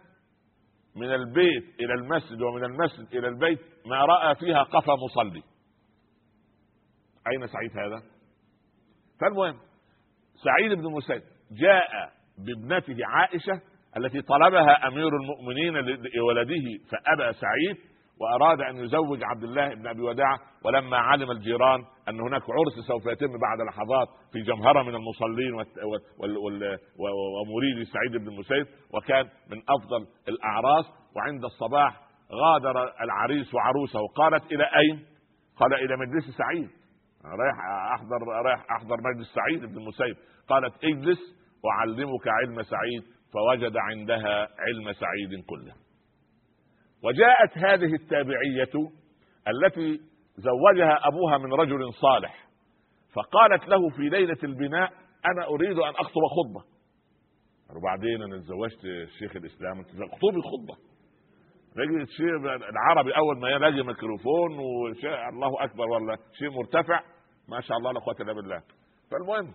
[0.96, 5.42] من البيت إلى المسجد ومن المسجد إلى البيت ما رأى فيها قفا مصلي.
[7.32, 8.02] أين سعيد هذا؟
[9.20, 9.58] فالمهم
[10.44, 13.60] سعيد بن المسيب جاء بابنته عائشة
[13.96, 15.72] التي طلبها أمير المؤمنين
[16.16, 17.87] لولده فأبى سعيد
[18.20, 23.06] وأراد أن يزوج عبد الله بن أبي وداعه ولما علم الجيران أن هناك عرس سوف
[23.06, 25.54] يتم بعد لحظات في جمهرة من المصلين
[27.38, 30.84] ومريد سعيد بن المسيب وكان من أفضل الأعراس.
[31.16, 32.00] وعند الصباح
[32.32, 35.06] غادر العريس وعروسه قالت إلى أين؟
[35.56, 36.68] قال إلى مجلس سعيد.
[37.24, 37.56] رايح
[37.94, 40.16] أحضر رايح أحضر مجلس سعيد بن المسيب
[40.48, 41.18] قالت اجلس
[41.72, 43.02] اعلمك علم سعيد
[43.32, 45.87] فوجد عندها علم سعيد كله.
[47.04, 48.90] وجاءت هذه التابعية
[49.48, 50.00] التي
[50.36, 52.48] زوجها أبوها من رجل صالح
[53.14, 54.92] فقالت له في ليلة البناء
[55.26, 56.78] أنا أريد أن أخطب خطبة.
[57.76, 58.80] وبعدين أنا تزوجت
[59.18, 60.88] شيخ الإسلام اخطبي خطبة
[61.76, 64.60] رجل الشيخ العربي أول ما يلاقي ميكروفون
[65.32, 67.00] الله أكبر ولا شيء مرتفع.
[67.48, 68.62] ما شاء الله لا قوة إلا بالله
[69.10, 69.54] فالمهم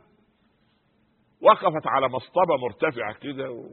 [1.41, 3.69] وقفت على مصطبة مرتفعة كده و...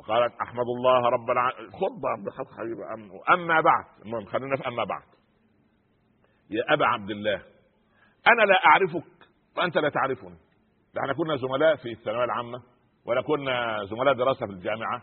[0.00, 3.84] وقالت أحمد الله رب العالمين خطبه بحق حبيبي أم- أما بعد.
[4.04, 5.02] المهم خلينا في اما بعد.
[6.50, 7.42] يا أبا عبد الله
[8.26, 9.12] أنا لا أعرفك
[9.56, 10.36] وأنت لا تعرفني.
[11.00, 12.62] إحنا كنا زملاء في الثانوية العامة
[13.06, 15.02] ولا كنا زملاء دراسة في الجامعة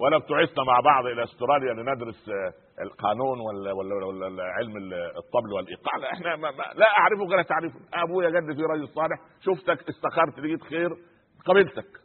[0.00, 5.52] ولا ابتعثنا مع بعض إلى أستراليا لندرس آه، القانون ولا ولا, ولا, علم ال- الطبل
[5.56, 5.96] والإيقاع.
[5.96, 7.80] لا إحنا ما ما لا أعرفك ولا تعرفني.
[7.94, 10.88] أبويا جد في رجل صالح شفتك استخرت لقيت خير
[11.46, 12.00] قبلتك.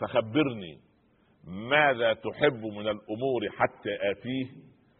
[0.00, 0.80] فخبرني
[1.44, 4.46] ماذا تحب من الأمور حتى آتيه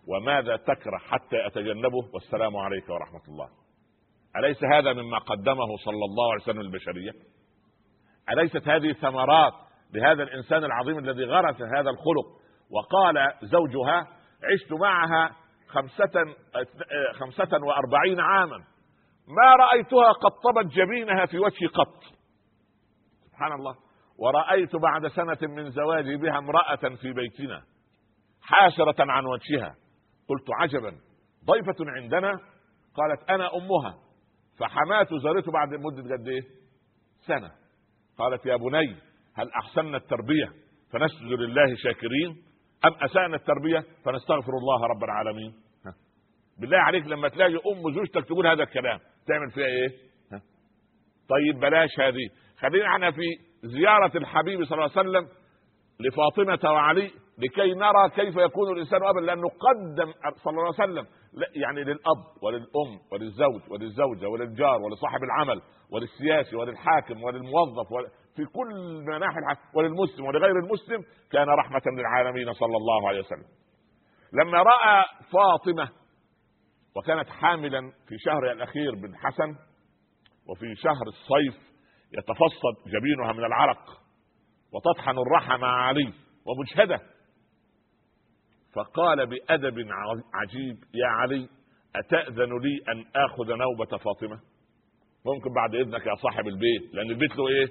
[0.08, 3.48] وماذا تكره حتى أتجنبه؟ والسلام عليك ورحمة الله.
[4.36, 7.12] أليس هذا مما قدمه صلى الله عليه وسلم البشريه
[8.30, 9.52] أليست هذه ثمرات
[9.94, 12.26] لهذا الإنسان العظيم الذي غرس هذا الخلق؟
[12.70, 14.06] وقال زوجها
[14.52, 15.36] عشت معها
[15.68, 16.34] خمسة,
[17.12, 18.56] خمسة وأربعين عاما.
[19.28, 22.02] ما رأيتها قد طبت جبينها في وجهي قط.
[23.26, 23.89] سبحان الله.
[24.20, 27.62] ورأيت بعد سنة من زواجي بها امرأة في بيتنا
[28.42, 29.74] حاشرة عن وجهها.
[30.28, 30.92] قلت عجبا
[31.44, 32.30] ضيفة عندنا؟
[32.94, 33.94] قالت أنا أمها.
[34.58, 36.40] فحماته زارته بعد مدة قد إيه؟
[37.26, 37.50] سنة.
[38.18, 38.96] قالت يا بني
[39.34, 40.52] هل أحسننا التربية
[40.92, 42.30] فنسجد لله شاكرين؟
[42.84, 45.54] أم أسأنا التربية فنستغفر الله رب العالمين؟
[45.86, 45.94] ها.
[46.58, 49.88] بالله عليك لما تلاقي أم زوجتك تقول هذا الكلام تعمل فيها إيه؟
[50.32, 50.40] ها.
[51.28, 52.28] طيب بلاش هذه.
[52.58, 55.28] خلينا إحنا في زيارة الحبيب صلى الله عليه وسلم
[56.00, 60.12] لفاطمة وعلي لكي نرى كيف يكون الإنسان أبا لأنه قدم
[60.44, 61.06] صلى الله عليه وسلم
[61.54, 67.88] يعني للأب وللأم وللزوج وللزوجة وللجار ولصاحب العمل وللسياسي وللحاكم وللموظف
[68.36, 73.46] في كل مناحي وللمسلم ولغير المسلم كان رحمة للعالمين صلى الله عليه وسلم.
[74.32, 75.88] لما رأى فاطمة
[76.96, 79.56] وكانت حاملا في شهرها الأخير بالحسن
[80.48, 81.69] وفي شهر الصيف
[82.18, 84.00] يتفصد جبينها من العرق
[84.72, 86.12] وتطحن الرحى مع علي
[86.46, 87.00] ومجهده.
[88.72, 89.86] فقال بأدب
[90.34, 91.48] عجيب يا علي
[91.96, 94.40] أتأذن لي أن آخذ نوبة فاطمة؟
[95.26, 97.66] ممكن بعد إذنك يا صاحب البيت لأن البيت له إيه؟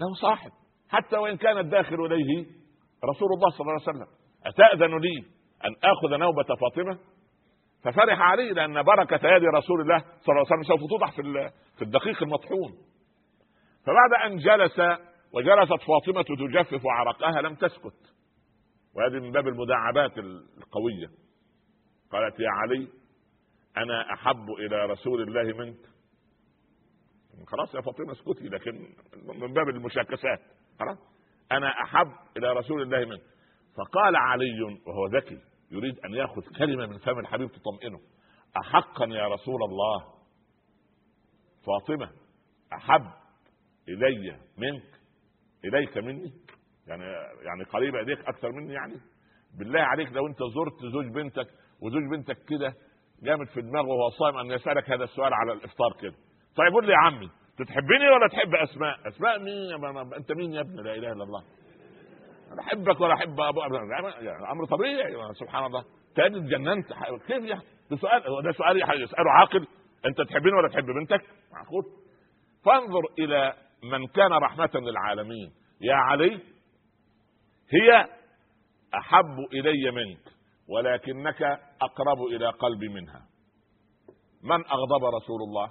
[0.00, 0.50] له صاحب.
[0.88, 2.46] حتى وإن كان الداخل إليه
[3.04, 4.06] رسول الله صلى الله عليه وسلم.
[4.46, 5.24] أتأذن لي
[5.64, 6.98] أن آخذ نوبة فاطمة؟
[7.82, 10.62] ففرح علي لأن بركة يد رسول الله صلى الله عليه وسلم.
[10.62, 12.72] سوف توضح في في الدقيق المطحون.
[13.86, 14.80] فبعد أن جلس
[15.32, 18.14] وجلست فاطمة تجفف عرقها لم تسكت.
[18.94, 21.06] وهذه من باب المداعبات القوية.
[22.12, 22.88] قالت يا علي
[23.76, 25.78] أنا أحب إلى رسول الله منك.
[27.46, 28.94] خلاص يا فاطمة اسكتي لكن
[29.40, 30.40] من باب المشاكسات.
[30.80, 30.98] خلاص.
[31.52, 33.22] أنا أحب إلى رسول الله منك.
[33.76, 38.00] فقال علي وهو ذكي يريد أن يأخذ كلمة من فم الحبيب تطمئنه.
[38.56, 40.04] أحقا يا رسول الله.
[41.66, 42.10] فاطمة
[42.72, 43.25] أحب
[43.88, 44.82] إلي منك
[45.64, 46.32] إليك مني
[46.86, 47.04] يعني
[47.44, 48.94] يعني قريبه إليك أكثر مني يعني؟
[49.58, 51.46] بالله عليك لو أنت زرت زوج بنتك
[51.82, 52.74] وزوج بنتك كده
[53.22, 56.14] جامد في دماغه وهو صائم أن يسألك هذا السؤال على الإفطار كده.
[56.56, 57.30] طيب قول لي يا عمي
[57.68, 61.44] تحبني ولا تحب أسماء؟ أسماء مين أنت مين يا ابني؟ لا إله إلا الله.
[62.52, 63.60] أنا أحبك ولا أحب أبو
[64.20, 65.84] يعني أمر طبيعي سبحان الله.
[66.16, 66.86] تاني اتجننت
[67.26, 69.66] كيف يا ده سؤال ده سؤال يسأله عاقل
[70.06, 71.22] أنت تحبني ولا تحب بنتك؟
[71.52, 71.84] معقول.
[72.64, 75.52] فانظر إلى من كان رحمة للعالمين.
[75.80, 76.40] يا علي
[77.70, 78.08] هي
[78.94, 80.32] أحب إلي منك
[80.68, 81.42] ولكنك
[81.80, 83.26] أقرب إلى قلبي منها.
[84.42, 85.70] من أغضب رسول الله؟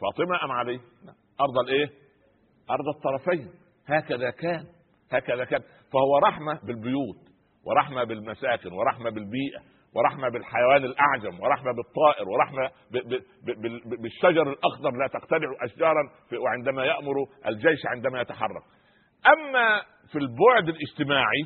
[0.00, 0.80] فاطمة أم علي؟
[1.40, 1.90] ارض الإيه؟
[2.70, 3.52] ارض الطرفين.
[3.86, 4.66] هكذا كان.
[5.10, 5.62] هكذا كان.
[5.92, 7.16] فهو رحمة بالبيوت
[7.64, 12.70] ورحمة بالمساكن ورحمة بالبيئة ورحمة بالحيوان الأعجم ورحمة بالطائر ورحمة
[14.02, 16.10] بالشجر الأخضر لا تقتلع أشجارا
[16.44, 17.14] وعندما يأمر
[17.46, 18.62] الجيش عندما يتحرك.
[19.26, 21.42] أما في البعد الاجتماعي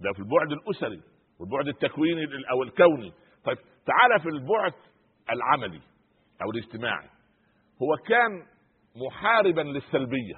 [0.00, 1.00] ده في البعد الأسري
[1.40, 3.12] والبعد التكويني أو الكوني
[3.44, 4.72] طيب تعال في البعد
[5.32, 5.80] العملي
[6.42, 7.08] أو الاجتماعي.
[7.82, 8.30] هو كان
[9.06, 10.34] محاربا للسلبية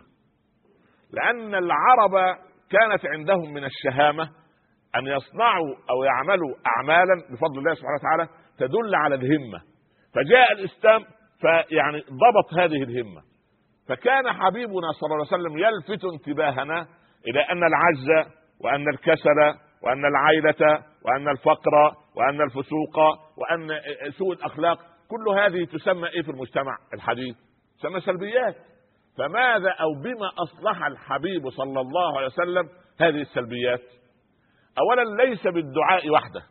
[1.10, 2.36] لأن العرب
[2.70, 4.30] كانت عندهم من الشهامة
[4.96, 9.60] أن يصنعوا أو يعملوا اعمالا بفضل الله سبحانه وتعالى تدل على الهمة.
[10.14, 11.04] فجاء الإسلام
[11.40, 13.22] فيعني ضبط هذه الهمة.
[13.88, 16.86] فكان حبيبنا صلى الله عليه وسلم يلفت انتباهنا
[17.26, 22.98] إلى أن العجز وأن الكسل وأن العيلة وأن الفقر وأن الفسوق
[23.38, 23.68] وأن
[24.10, 24.78] سوء الأخلاق
[25.10, 27.36] كل هذه تسمى إيه في المجتمع؟ الحديث.
[27.78, 28.56] تسمى سلبيات.
[29.18, 32.68] فماذا أو بما أصلح الحبيب صلى الله عليه وسلم
[33.00, 33.80] هذه السلبيات؟
[34.78, 36.42] اولا ليس بالدعاء وحده.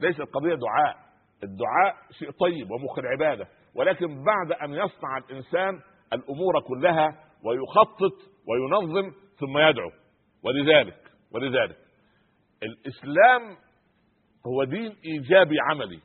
[0.00, 0.96] ليس القضية دعاء.
[1.42, 3.48] الدعاء شيء طيب ومخ العبادة.
[3.74, 5.80] ولكن بعد أن يصنع الإنسان
[6.12, 8.16] الأمور كلها ويخطط
[8.48, 9.90] وينظم ثم يدعو.
[10.44, 10.96] ولذلك
[11.32, 11.76] ولذلك
[12.62, 13.56] الإسلام
[14.46, 16.00] هو دين إيجابي عملي.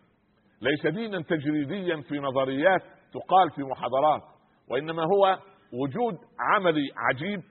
[0.61, 2.81] ليس دينا تجريديا في نظريات
[3.13, 4.21] تقال في محاضرات.
[4.69, 5.39] وإنما هو
[5.73, 7.41] وجود عملي عجيب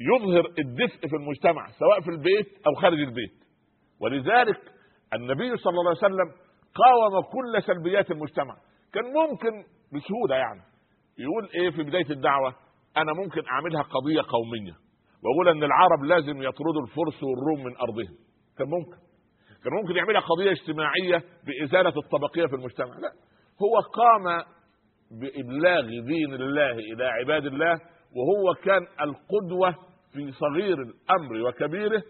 [0.00, 3.39] يظهر الدفء في المجتمع سواء في البيت أو خارج البيت.
[4.00, 4.60] ولذلك
[5.14, 6.28] النبي صلى الله عليه وسلم
[6.74, 8.56] قاوم كل سلبيات المجتمع.
[8.92, 10.60] كان ممكن بسهولة يعني.
[11.18, 12.54] يقول إيه في بداية الدعوة؟
[12.96, 14.72] أنا ممكن أعملها قضية قومية.
[15.22, 18.16] وأقول إن العرب لازم يطردوا الفرس والروم من أرضهم.
[18.58, 18.96] كان ممكن.
[19.64, 22.98] كان ممكن يعملها قضية اجتماعية بإزالة الطبقية في المجتمع.
[22.98, 23.12] لا.
[23.62, 24.44] هو قام
[25.20, 27.80] بإبلاغ دين الله إلى عباد الله
[28.16, 29.74] وهو كان القدوة
[30.12, 32.02] في صغير الأمر وكبيره.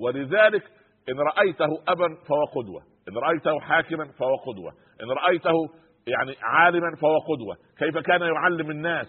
[0.00, 0.62] ولذلك
[1.08, 2.82] إن رأيته أبا فهو قدوة.
[3.08, 4.72] إن رأيته حاكما فهو قدوة.
[5.02, 5.54] إن رأيته
[6.06, 7.56] يعني عالما فهو قدوة.
[7.78, 9.06] كيف كان يعلم الناس؟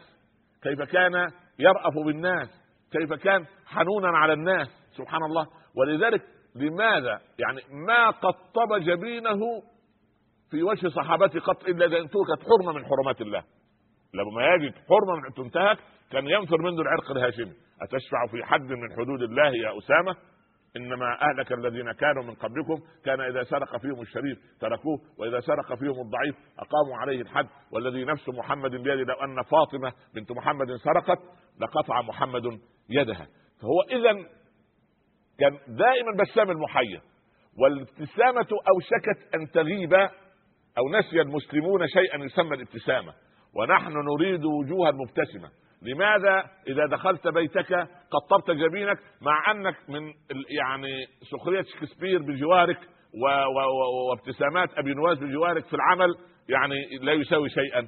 [0.64, 1.14] كيف كان
[1.60, 2.50] يرأف بالناس؟
[2.92, 5.48] كيف كان حنونا على الناس؟ سبحان الله.
[5.76, 6.22] ولذلك
[6.56, 9.40] لماذا؟ يعني ما قطب جبينه
[10.52, 13.44] في وجه صحابته قط إلا إذا انتهكت حرمة من حرمات الله.
[14.14, 15.78] لما يجد حرمة تنتهك
[16.12, 17.54] كان ينفر منه العرق الهاشمي.
[17.82, 20.16] أتشفع في حد من حدود الله يا أسامة؟
[20.78, 26.02] إنما أهلك الذين كانوا من قبلكم كان إذا سرق فيهم الشريف تركوه وإذا سرق فيهم
[26.02, 27.48] الضعيف أقاموا عليه الحد.
[27.72, 31.20] والذي نفس محمد بيده لو أن فاطمة بنت محمد سرقت
[31.62, 32.44] لقطع محمد
[32.90, 33.28] يدها.
[33.62, 34.14] فهو اذا
[35.40, 37.02] كان دائما بسام المحيا
[37.60, 39.94] والابتسامة أوشكت أن تغيب
[40.78, 43.14] أو نسي المسلمون شيئا يسمى الابتسامة.
[43.56, 45.50] ونحن نريد وجوها مبتسمة.
[45.82, 47.74] لماذا إذا دخلت بيتك
[48.12, 50.02] قطبت جبينك مع أنك من
[50.50, 52.80] يعني سخرية شكسبير بجوارك
[54.10, 56.16] وابتسامات أبي نواس بجوارك في العمل
[56.50, 57.82] يعني لا يساوي شيئا.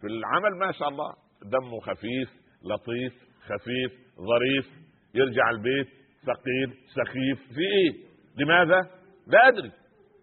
[0.00, 2.28] في العمل ما شاء الله دمه خفيف
[2.64, 4.66] لطيف خفيف ظريف
[5.14, 5.88] يرجع البيت
[6.26, 7.54] ثقيل سخيف.
[7.54, 8.06] في إيه؟
[8.38, 8.80] لماذا؟
[9.26, 9.72] لا أدري.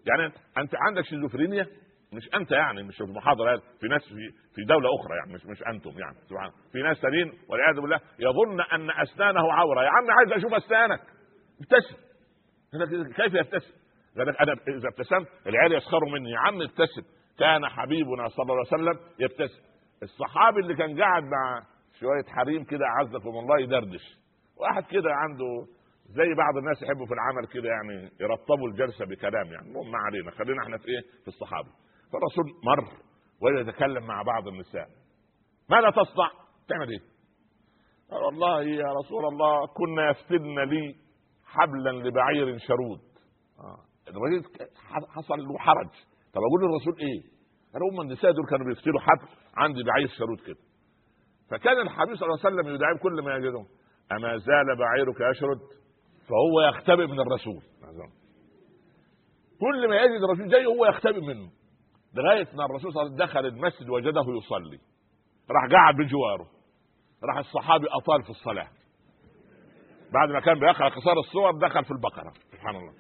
[0.08, 1.68] يعني أنت عندك شيزوفرينيا؟
[2.14, 6.00] مش أنت يعني مش المحاضره في ناس في في دولة أخرى يعني مش مش أنتم
[6.00, 9.84] يعني سبحان في ناس ثانيين والعياذ بالله يظن أن أسنانه عورة.
[9.84, 11.02] يا عم عايز أشوف أسنانك.
[11.62, 11.96] ابتسم.
[13.16, 13.74] كيف يبتسم؟
[14.18, 16.32] قال أنا إذا ابتسمت العيال يسخروا مني.
[16.32, 17.02] يا عم ابتسم.
[17.40, 19.62] كان حبيبنا صلى الله عليه وسلم يبتسم.
[20.04, 21.64] الصحابي اللي كان قاعد مع
[22.00, 24.18] شوية حريم كده اعزكم الله يدردش.
[24.58, 25.68] واحد كده عنده
[26.10, 29.68] زي بعض الناس يحبوا في العمل كده يعني يرطبوا الجلسة بكلام يعني.
[29.68, 30.32] المهم ما علينا.
[30.32, 31.70] خلينا إحنا في إيه؟ في الصحابه
[32.14, 32.88] فالرسول مر
[33.42, 34.88] ويتكلم مع بعض النساء
[35.70, 36.32] ماذا تصنع؟
[36.68, 37.00] تعمل إيه؟
[38.12, 40.96] قال والله يا رسول الله كنا يفتدن لي
[41.46, 43.00] حبلا لبعير شرود
[43.60, 43.80] آه.
[45.10, 45.90] حصل له حرج
[46.34, 47.22] طب أقول للرسول إيه؟
[47.74, 50.60] قال هم النساء دول كانوا بيفتلوا حبل عندي بعير شرود كده
[51.52, 53.68] فكان الحبيب صلى الله عليه وسلم يدعي كل ما يجدهم
[54.12, 55.60] أما زال بعيرك يشرد
[56.28, 57.62] فهو يختبئ من الرسول
[59.60, 61.50] كل ما يجد الرسول جاي هو يختبئ منه
[62.14, 64.80] لغايه ما الرسول صلى الله عليه وسلم دخل المسجد وجده يصلي.
[65.52, 66.48] راح قعد بجواره.
[67.24, 68.70] راح الصحابي أطال في الصلاة.
[70.14, 72.34] بعد ما كان بيقرأ قصار الصور دخل في البقرة.
[72.52, 72.94] سبحان الله.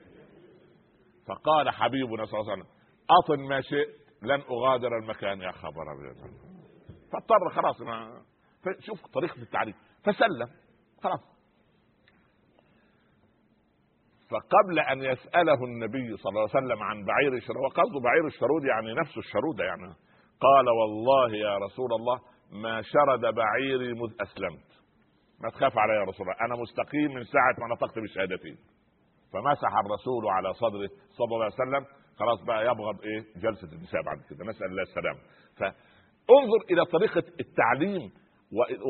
[1.27, 2.73] فقال حبيبنا صلى الله عليه وسلم
[3.09, 5.85] أطن ما شئت لن أغادر المكان يا خبر
[7.11, 8.21] فاضطر خلاص ما
[8.79, 10.47] شوف طريقة التعريف فسلم.
[11.03, 11.32] خلاص.
[14.33, 18.93] فقبل أن يسأله النبي صلى الله عليه وسلم عن بعير الشرود وقصده بعير الشرود يعني
[18.93, 19.93] نفس الشروده يعني.
[20.45, 22.19] قال والله يا رسول الله
[22.51, 24.69] ما شرد بعيري مذ أسلمت.
[25.41, 28.57] ما تخاف علي يا رسول الله أنا مستقيم من ساعة ما نطقت بالشهادتين
[29.33, 31.85] فمسح الرسول على صدره صلى الله عليه وسلم.
[32.19, 34.45] خلاص بقى يبغض إيه؟ جلسة النساء بعد كده.
[34.45, 35.19] نسأل الله السلامة.
[35.57, 38.11] فانظر إلى طريقة التعليم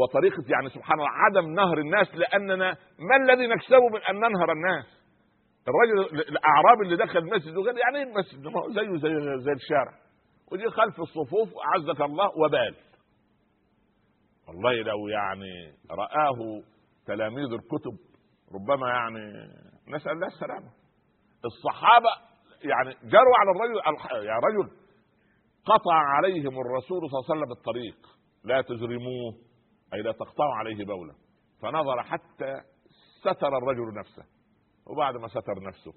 [0.01, 5.02] وطريقة يعني سبحان الله عدم نهر الناس لأننا ما الذي نكسبه من أن ننهر الناس؟
[5.67, 8.41] الراجل الاعرابي اللي دخل المسجد وقال يعني إيه المسجد
[8.75, 9.93] زيه زي زي الشارع.
[10.51, 12.75] وجي خلف الصفوف أعزك الله وبال.
[14.47, 16.61] والله لو يعني رآه
[17.05, 17.97] تلاميذ الكتب
[18.53, 19.49] ربما يعني
[19.87, 20.71] نسأل الله السلامة.
[21.45, 22.09] الصحابة
[22.63, 23.77] يعني جروا على الرجل
[24.27, 24.71] يا رجل
[25.65, 27.97] قطع عليهم الرسول صلى الله عليه وسلم الطريق.
[28.43, 29.33] لا تجرموه
[29.93, 31.13] أي لا تقطعوا عليه بولا.
[31.61, 32.61] فنظر حتى
[33.21, 34.32] ستر الرجل نفسه.
[34.87, 35.93] وبعد ما ستر نفسه.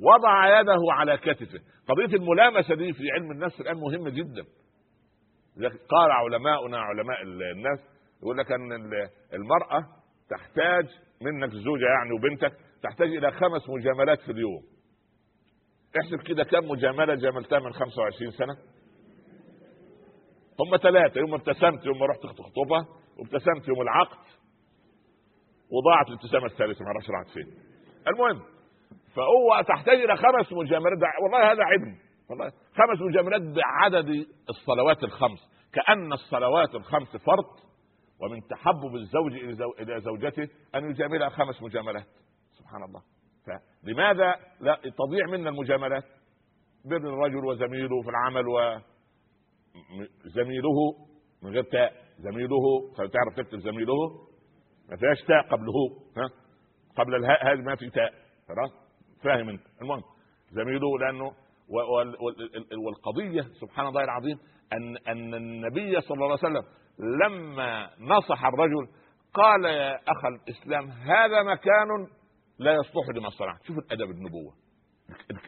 [0.00, 1.60] وضع يده على كتفه.
[1.88, 4.44] قضية الملامسة دي في علم النفس الآن مهمة جدا.
[5.88, 7.78] قال علماؤنا علماء الناس
[8.22, 8.72] يقول لك أن
[9.34, 9.86] المرأة
[10.30, 10.86] تحتاج
[11.22, 12.52] منك زوجة يعني وبنتك
[12.82, 14.62] تحتاج إلى خمس مجاملات في اليوم.
[16.00, 18.56] احسب كده كم مجاملة جاملتها من 25 سنة؟
[20.60, 21.20] هم ثلاثة.
[21.20, 22.86] يوم ابتسمت يوم رحت تخطبها
[23.18, 24.18] وابتسمت يوم العقد
[25.70, 27.46] وضاعت الابتسامة الثالثة ما أعرفش راحت فين.
[28.06, 28.42] المهم
[29.14, 31.98] فهو تحتاج إلى خمس مجاملات والله هذا علم
[32.30, 35.50] والله خمس مجاملات بعدد الصلوات الخمس.
[35.72, 37.70] كأن الصلوات الخمس فرض
[38.20, 39.32] ومن تحبب الزوج
[39.80, 42.06] إلى زوجته أن يجاملها خمس مجاملات.
[42.52, 43.02] سبحان الله.
[43.82, 46.04] فلماذا لا تضيع منا المجاملات؟
[46.84, 48.78] بر الرجل وزميله في العمل و
[50.24, 50.94] زميله
[51.42, 52.58] من غير تاء زميله
[52.96, 53.94] تعرف تكتب زميله.
[54.90, 55.72] ما فيهاش تاء قبله
[56.16, 56.28] ها؟
[56.96, 58.12] قبل الهاء هذه ما في تاء
[58.48, 58.70] خلاص؟
[59.22, 59.62] فاهم انت.
[59.82, 60.02] المهم
[60.50, 61.32] زميله لأنه
[62.86, 64.38] والقضية سبحان الله العظيم
[64.72, 66.64] ان أن النبي صلى الله عليه وسلم
[66.98, 68.88] لما نصح الرجل
[69.34, 72.06] قال يا أخ الإسلام هذا مكان
[72.58, 74.52] لا يصلح لما صنعت شوف الأدب النبوة.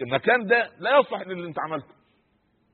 [0.03, 1.95] المكان ده لا يصلح للي أنت عملته.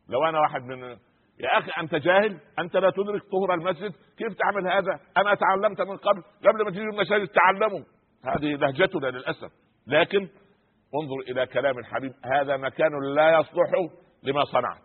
[0.09, 0.97] لو أنا واحد من
[1.41, 5.97] يا أخي أنت جاهل؟ أنت لا تدرك طهر المسجد؟ كيف تعمل هذا؟ أنا تعلمت من
[5.97, 7.81] قبل؟ قبل ما تيجي المساجد تعلموا
[8.25, 9.53] هذه لهجتنا للأسف.
[9.87, 10.29] لكن
[10.95, 12.13] انظر إلى كلام الحبيب.
[12.25, 13.71] هذا مكان لا يصلح
[14.23, 14.83] لما صنعت.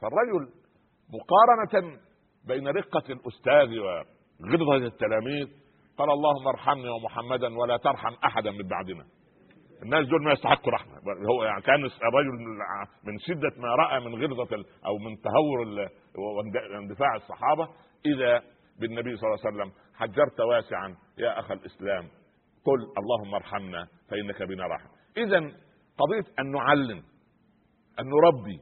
[0.00, 0.52] فالرجل
[1.12, 1.98] مقارنة
[2.46, 5.46] بين رقة الأستاذ وغلظة التلاميذ
[5.98, 9.04] قال اللهم ارحمني ومحمدا ولا ترحم أحدا من بعدنا.
[9.82, 10.92] الناس دول ما يستحقوا رحمة.
[11.30, 12.32] هو يعني كان الرجل
[13.04, 15.88] من شدة ما رأى من غلظه أو من تهور
[16.74, 17.68] واندفاع الصحابة
[18.06, 18.42] إذا
[18.80, 22.08] بالنبي صلى الله عليه وسلم حجرت واسعا يا أخ الإسلام
[22.64, 25.38] قل اللهم ارحمنا فإنك بنا رحم اذا
[25.98, 27.02] قضية أن نعلم
[28.00, 28.60] أن نربي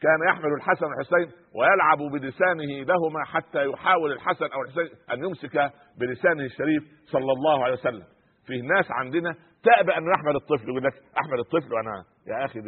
[0.00, 6.44] كان يحمل الحسن والحسين ويلعب بلسانه لهما حتى يحاول الحسن أو الحسين أن يمسك بلسانه
[6.44, 8.04] الشريف صلى الله عليه وسلم.
[8.46, 12.58] فيه ناس عندنا تأبى أن يحمل الطفل يقول لك أحمل الطفل وأنا يا أخي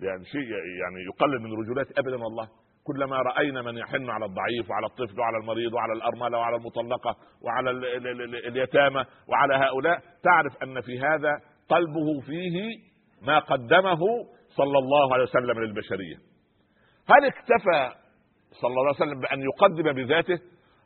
[0.00, 0.48] يعني شيء
[0.82, 2.48] يعني يقلل من رجولاتي أبدا والله.
[2.84, 7.70] كلما رأينا من يحن على الضعيف وعلى الطفل وعلى المريض وعلى الأرملة وعلى المطلقة وعلى
[8.48, 11.32] اليتامى وعلى هؤلاء تعرف أن في هذا
[11.68, 12.56] قلبه فيه
[13.22, 14.00] ما قدمه
[14.48, 16.16] صلى الله عليه وسلم للبشرية.
[17.08, 17.94] هل اكتفى
[18.60, 20.38] صلى الله عليه وسلم بأن يقدم بذاته؟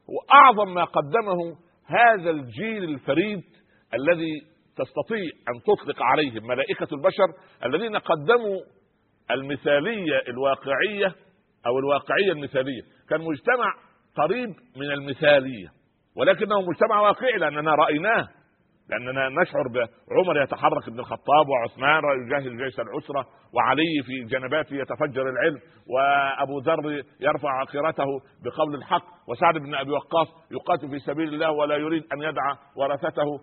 [0.09, 3.43] وأعظم ما قدمه هذا الجيل الفريد
[3.95, 7.27] الذي تستطيع أن تطلق عليهم ملائكة البشر
[7.65, 8.61] الذين قدموا
[9.31, 11.15] المثالية الواقعية
[11.67, 12.83] أو الواقعية المثالية.
[13.09, 13.75] كان مجتمع
[14.17, 15.69] قريب من المثالية
[16.17, 18.29] ولكنه مجتمع واقعي لأننا رأيناه.
[18.93, 25.59] لأننا نشعر بعمر يتحرك ابن الخطاب وعثمان يجهز جيش العسرة وعلي في جنباته يتفجر العلم
[25.87, 28.07] وأبو ذر يرفع عقيرته
[28.45, 32.43] بقول الحق وسعد بن أبي وقاص يقاتل في سبيل الله ولا يريد أن يدع
[32.77, 33.41] ورثته.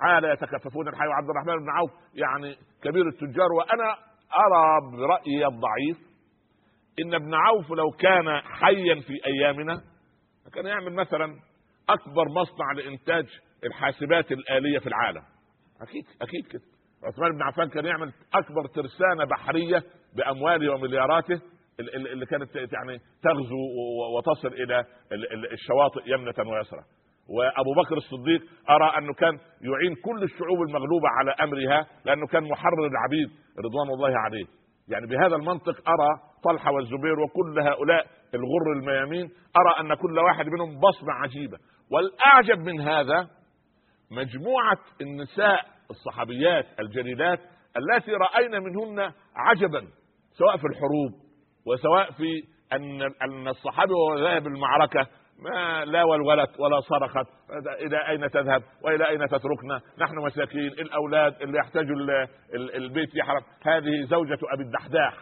[0.00, 3.96] عال يتكففون الحي وعبد الرحمن بن عوف يعني كبير التجار وأنا
[4.38, 6.12] أرى برأيي الضعيف
[7.00, 9.80] إن ابن عوف لو كان حيا في أيامنا
[10.54, 11.34] كان يعمل مثلا
[11.88, 13.26] أكبر مصنع لإنتاج
[13.64, 15.22] الحاسبات الآلية في العالم.
[15.82, 16.62] أكيد أكيد كده.
[17.04, 19.82] عثمان بن عفان كان يعمل أكبر ترسانة بحرية
[20.16, 21.40] بأمواله وملياراته
[22.12, 23.56] اللي كانت يعني تغزو
[24.16, 24.84] وتصل إلى
[25.52, 26.82] الشواطئ يمنة ويسرى
[27.28, 32.86] وأبو بكر الصديق أرى أنه كان يعين كل الشعوب المغلوبة على أمرها لأنه كان محرر
[32.86, 34.44] العبيد رضوان الله عليه.
[34.88, 36.08] يعني بهذا المنطق أرى
[36.44, 41.58] طلحة والزبير وكل هؤلاء الغر الميامين أرى أن كل واحد منهم بصمة عجيبة.
[41.90, 43.28] والأعجب من هذا
[44.12, 45.60] مجموعة النساء
[45.90, 47.40] الصحابيات الجليلات
[47.76, 49.88] التي رأينا منهن عجبا
[50.32, 51.12] سواء في الحروب
[51.66, 52.42] وسواء في
[52.72, 55.06] أن أن الصحابي وهو ذاهب المعركة
[55.38, 57.26] ما لا ولولت ولا صرخت
[57.80, 61.96] إلى أين تذهب وإلى أين تتركنا؟ نحن مساكين الأولاد اللي يحتاجوا
[62.54, 63.42] البيت يحرم.
[63.62, 65.14] هذه زوجة أبي الدحداح.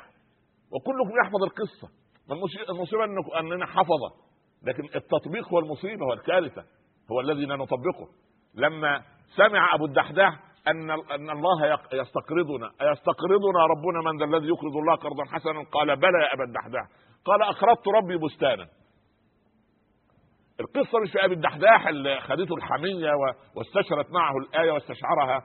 [0.72, 1.88] وكلكم يحفظ القصة.
[2.70, 3.05] المصيبة
[3.41, 4.11] أننا حفظة
[4.62, 6.64] لكن التطبيق هو المصيبة والكارثة
[7.12, 8.09] هو الذي لا نطبقه.
[8.55, 9.03] لما
[9.37, 12.71] سمع أبو الدحداح أن أن الله يستقرضنا.
[12.93, 16.89] يستقرضنا ربنا من ذا الذي يقرض الله قرضا حسنا؟ قال بلى يا أبا الدحداح.
[17.25, 18.67] قال أقرضت ربي بستانا.
[20.61, 23.13] القصة مش في أبي الدحداح اللي خدته الحميه
[23.57, 25.45] واستشرت معه الآية واستشعرها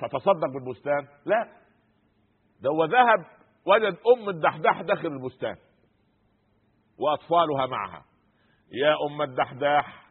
[0.00, 1.06] فتصدق بالبستان.
[1.26, 1.48] لا.
[2.62, 3.24] ده هو ذهب
[3.66, 5.56] وجد أم الدحداح داخل البستان.
[6.98, 8.04] وأطفالها معها.
[8.72, 10.05] يا أم الدحداح.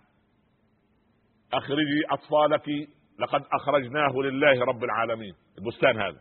[1.54, 2.90] اخرجي أطفالك
[3.20, 5.34] لقد أخرجناه لله رب العالمين.
[5.58, 6.20] البستان هذا.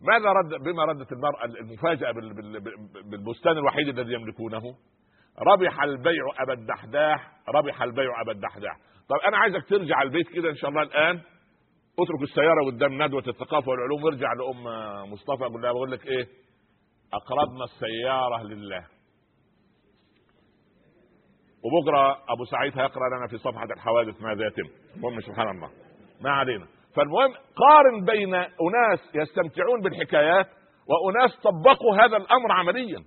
[0.00, 2.12] ماذا رد بما ردت المرأة المفاجأة
[3.10, 4.62] بالبستان الوحيد الذي يملكونه؟
[5.38, 8.76] ربح البيع أبا الدحداح ربح البيع أبا الدحداح.
[9.08, 11.20] طب أنا عايزك ترجع البيت كده إن شاء الله الآن.
[11.98, 14.64] اترك السيارة قدام ندوة الثقافة والعلوم وارجع لأم
[15.12, 15.44] مصطفى.
[15.44, 16.26] قول لها بقول لك إيه؟
[17.12, 18.86] أقرضنا السيارة لله.
[21.64, 25.70] وبكرة أبو سعيد هيقرأ لنا في صفحة الحوادث ماذا يتم المهم سبحان الله.
[26.20, 26.66] ما علينا.
[26.96, 30.46] فالمهم قارن بين أناس يستمتعون بالحكايات
[30.88, 33.04] وأناس طبقوا هذا الأمر عمليا.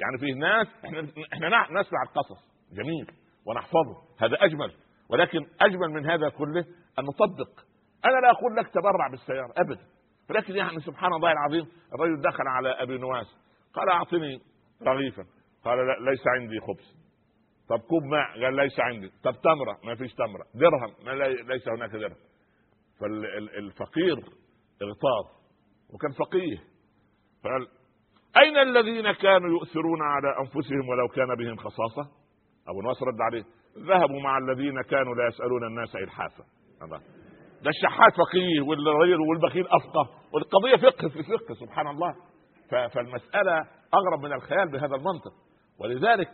[0.00, 2.54] يعني فيه ناس إحنا إحنا نسمع القصص.
[2.72, 3.06] جميل.
[3.46, 3.96] ونحفظه.
[4.20, 4.72] هذا أجمل.
[5.10, 6.64] ولكن أجمل من هذا كله
[6.98, 7.60] أن نطبق.
[8.04, 9.52] أنا لا أقول لك تبرع بالسيارة.
[9.56, 9.82] ابدا.
[10.30, 13.26] ولكن يعني سبحان الله العظيم الرجل دخل على أبي نواس.
[13.74, 14.40] قال أعطني
[14.82, 15.24] رغيفا.
[15.64, 17.03] قال لا ليس عندي خبز.
[17.68, 19.10] طب كوب ماء قال ليس عندي.
[19.24, 20.44] طب تمرة ما فيش تمرة.
[20.54, 22.16] درهم ما ليس هناك درهم.
[23.00, 24.16] فالفقير
[24.82, 25.24] اغتاظ
[25.94, 26.56] وكان فقيه.
[27.44, 27.68] فقال
[28.42, 32.10] أين الذين كانوا يؤثرون على أنفسهم ولو كان بهم خصاصة؟
[32.68, 33.44] أبو نصر رد عليه
[33.78, 36.44] ذهبوا مع الذين كانوا لا يسألون الناس الحافه
[37.62, 42.14] ده الشحات فقيه والرجل والبخيل أفقه والقضية فقه في فقه سبحان الله.
[42.70, 43.58] فالمسألة
[43.94, 45.32] أغرب من الخيال بهذا المنطق.
[45.80, 46.28] ولذلك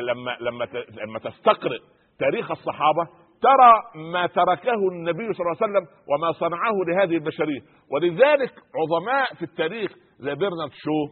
[0.00, 0.64] لما لما
[1.06, 1.78] لما تستقرئ
[2.18, 3.08] تاريخ الصحابة
[3.42, 7.60] ترى ما تركه النبي صلى الله عليه وسلم وما صنعه لهذه البشرية.
[7.92, 11.06] ولذلك عظماء في التاريخ زي برنارد شو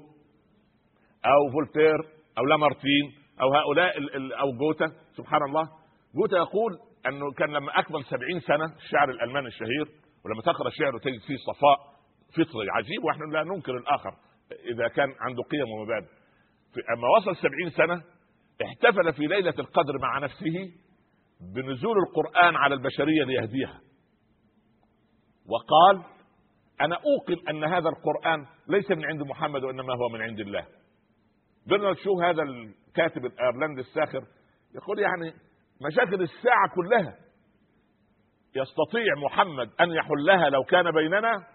[1.27, 1.99] أو فولتير
[2.39, 3.93] أو لامارتين أو هؤلاء
[4.41, 5.69] أو جوته سبحان الله.
[6.15, 6.73] جوته يقول
[7.07, 9.87] أنه كان لما أكمل سبعين سنة الشاعر الألماني الشهير
[10.25, 11.79] ولما تقرأ شعره تجد فيه صفاء
[12.33, 14.11] فطري عجيب وإحنا لا ننكر الآخر
[14.73, 16.09] إذا كان عنده قيم ومبادئ.
[16.97, 18.03] أما وصل سبعين سنة
[18.63, 20.73] احتفل في ليلة القدر مع نفسه
[21.55, 23.81] بنزول القرآن على البشرية ليهديها.
[25.47, 26.15] وقال
[26.81, 30.67] أنا أوقن أن هذا القرآن ليس من عند محمد وإنما هو من عند الله.
[31.67, 34.25] برنارد شو هذا الكاتب الأيرلندي الساخر
[34.75, 35.35] يقول يعني
[35.87, 37.17] مشاكل الساعة كلها
[38.57, 41.47] يستطيع محمد أن يحلها لو كان بيننا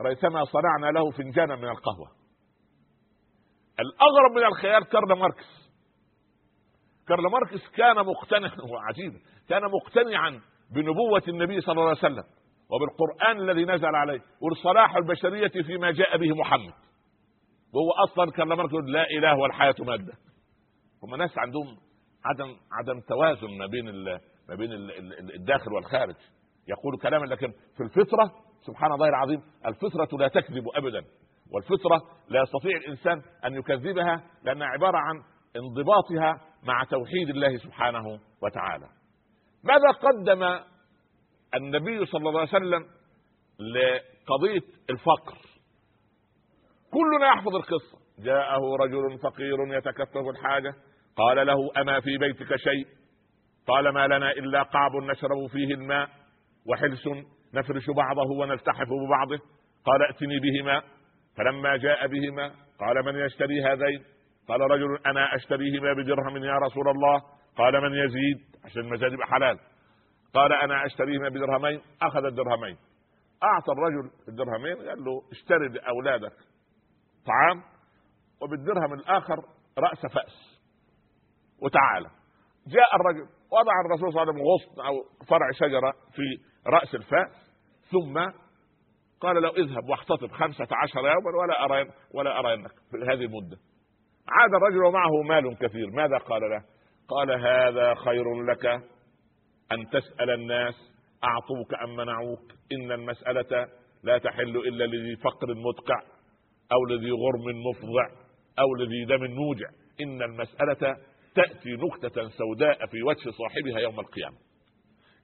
[0.00, 2.10] ريثما صنعنا له فنجانا من القهوة.
[3.80, 5.63] الأغرب من الخيال كارل ماركس.
[7.08, 8.56] كارل ماركس كان مقتنعا
[8.88, 9.12] عجيب
[9.48, 10.40] كان مقتنعا
[10.74, 12.24] بنبوة النبي صلى الله عليه وسلم
[12.70, 16.72] وبالقرآن الذي نزل عليه والصلاح البشرية فيما جاء به محمد.
[17.74, 20.12] وهو أصلا كارل ماركس لا إله والحياة مادة.
[21.02, 21.76] هم ناس عندهم
[22.24, 24.04] عدم عدم توازن ما بين
[24.48, 24.72] ما بين
[25.34, 26.16] الداخل والخارج.
[26.68, 28.32] يقول كلاما لكن في الفطرة
[28.66, 31.04] سبحان الله العظيم الفطرة لا تكذب ابدا
[31.52, 35.22] والفطرة لا يستطيع الإنسان أن يكذبها لأنها عبارة عن
[35.56, 38.88] انضباطها مع توحيد الله سبحانه وتعالى.
[39.64, 40.42] ماذا قدم
[41.54, 42.86] النبي صلى الله عليه وسلم
[43.58, 45.36] لقضية الفقر؟
[46.90, 47.98] كلنا يحفظ القصة.
[48.18, 50.74] جاءه رجل فقير يتكفف الحاجة
[51.16, 52.86] قال له أما في بيتك شيء؟
[53.66, 56.08] قال ما لنا إلا قعب نشرب فيه الماء
[56.66, 57.08] وحلس
[57.54, 59.42] نفرش بعضه ونلتحف ببعضه.
[59.84, 60.82] قال ائتني بهما.
[61.36, 62.48] فلما جاء بهما
[62.80, 64.04] قال من يشتري هذين؟
[64.48, 67.22] قال رجل أنا اشتريهما بدرهم يا رسول الله؟
[67.56, 69.58] قال من يزيد؟ عشان المزاد يبقى حلال.
[70.34, 72.76] قال أنا اشتريهما بدرهمين أخذ الدرهمين.
[73.42, 76.32] أعطى الرجل الدرهمين قال له اشتري لأولادك
[77.26, 77.62] طعام
[78.42, 79.36] وبالدرهم الآخر
[79.78, 80.60] رأس فأس.
[81.62, 82.08] وتعالى.
[82.66, 86.22] جاء الرجل وضع الرسول صلى الله عليه وسلم غصن أو فرع شجرة في
[86.66, 87.54] رأس الفأس
[87.90, 88.18] ثم
[89.20, 93.56] قال له اذهب واختطب خمسة عشر يوما ولا أرى ولا أرينك في هذه المدة.
[94.28, 95.90] عاد الرجل ومعه مال كثير.
[95.90, 96.62] ماذا قال له؟
[97.08, 98.66] قال هذا خير لك
[99.72, 100.74] أن تسأل الناس
[101.24, 102.52] أعطوك أم منعوك.
[102.72, 103.68] إن المسألة
[104.02, 106.00] لا تحل إلا لذي فقر مدقع
[106.72, 108.08] أو لذي غرم مفضع
[108.58, 109.66] أو لذي دم نوجع
[110.00, 110.96] إن المسألة
[111.34, 114.36] تأتي نكتة سوداء في وجه صاحبها يوم القيامة.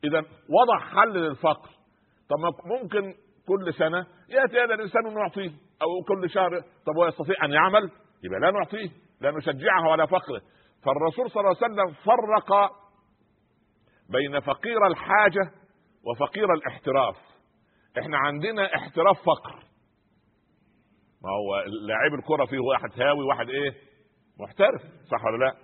[0.05, 1.71] إذا وضع حل للفقر.
[2.31, 3.15] طب ممكن
[3.47, 5.51] كل سنة يأتي هذا الإنسان نعطيه
[5.83, 7.91] أو كل شهر طب هو يستطيع أن يعمل؟
[8.25, 8.91] يبقى لا نعطيه
[9.21, 10.43] لا نشجعه على فقره.
[10.85, 12.71] فالرسول صلى الله عليه وسلم فرق
[14.11, 15.51] بين فقير الحاجة
[16.05, 17.17] وفقير الاحتراف.
[17.99, 19.55] إحنا عندنا احتراف فقر.
[21.23, 23.75] ما هو لاعب الكرة فيه واحد هاوي واحد إيه؟
[24.39, 25.57] محترف صح ولا لا؟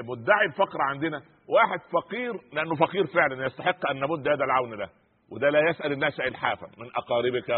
[0.00, 4.90] ومدعي الفقر عندنا واحد فقير لأنه فقير فعلا يستحق أن نمد هذا العون له.
[5.34, 7.48] وده لا يسأل الناس الحافا من أقاربك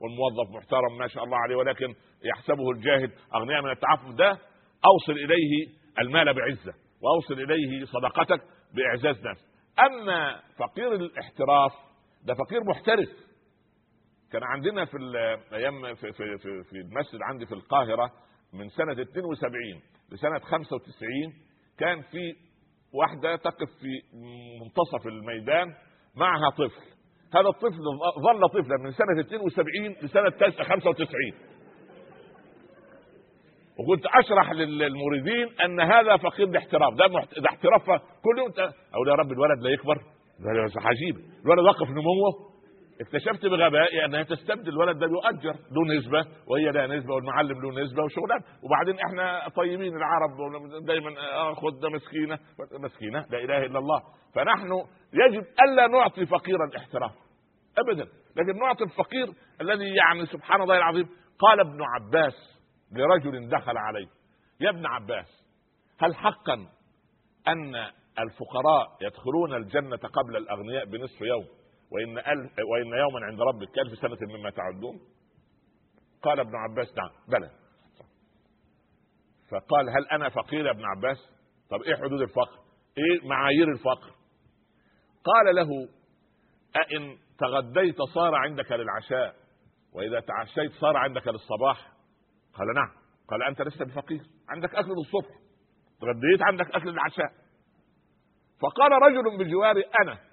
[0.00, 4.38] والموظف محترم ما شاء الله عليه ولكن يحسبه الجاهد أغنياء من التعفف ده
[4.86, 5.66] أوصل إليه
[5.98, 6.72] المال بعزة
[7.02, 8.40] وأوصل إليه صدقتك
[8.74, 9.44] بإعزاز نفس
[9.86, 11.72] أما فقير الاحتراف
[12.24, 13.08] ده فقير محترف.
[14.32, 18.10] كان عندنا في الأيام في, في, في, في المسجد عندي في القاهرة
[18.52, 21.08] من سنة 72 لسنة 95
[21.78, 22.34] كان في
[22.94, 24.02] واحدة تقف في
[24.64, 25.74] منتصف الميدان
[26.16, 26.89] معها طفل.
[27.34, 27.78] هذا الطفل
[28.24, 31.06] ظل طفلا من سنة 72 لسنة 95
[33.78, 37.38] وكنت أشرح للمريدين أن هذا فقير الاحتراف ده, محت...
[37.38, 37.84] ده احتراف
[38.22, 38.52] كل يوم
[38.94, 39.96] أقول يا رب الولد لا يكبر.
[40.38, 42.49] ده عجيب الولد وقف نموه.
[43.00, 48.02] اكتشفت بغبائي أنها تستبدل الولد ده بيؤجر له نسبة وهي لها نسبة والمعلم له نسبة
[48.02, 48.40] وشغلان.
[48.62, 50.30] وبعدين إحنا طيبين العرب
[50.86, 51.10] دايما
[51.54, 52.38] خد ده مسكينة.
[52.78, 54.02] مسكينة؟ لا إله إلا الله.
[54.34, 54.72] فنحن
[55.12, 57.10] يجب ألا نعطي فقيرا احترام
[57.78, 58.06] ابدا.
[58.36, 59.28] لكن نعطي الفقير
[59.60, 61.08] الذي يعني سبحان الله العظيم.
[61.38, 62.60] قال ابن عباس
[62.92, 64.06] لرجل دخل عليه.
[64.60, 65.44] يا ابن عباس
[66.00, 66.54] هل حقا
[67.48, 67.74] أن
[68.18, 71.44] الفقراء يدخلون الجنة قبل الأغنياء بنصف يوم؟
[71.92, 75.00] وإن, ألف وإن يوما عند ربك كألف سنة مما تعدون؟
[76.22, 77.50] قال ابن عباس نعم بلى.
[79.50, 81.18] فقال هل أنا فقير يا ابن عباس؟
[81.70, 82.58] طب إيه حدود الفقر؟
[82.98, 84.10] إيه معايير الفقر؟
[85.24, 85.88] قال له
[86.76, 89.36] أئن تغديت صار عندك للعشاء
[89.92, 91.92] وإذا تعشيت صار عندك للصباح.
[92.54, 92.90] قال نعم.
[93.28, 94.20] قال أنت لست بفقير.
[94.48, 95.36] عندك أكل للصبح.
[96.00, 97.32] تغديت عندك أكل للعشاء.
[98.60, 100.29] فقال رجل بجواري أنا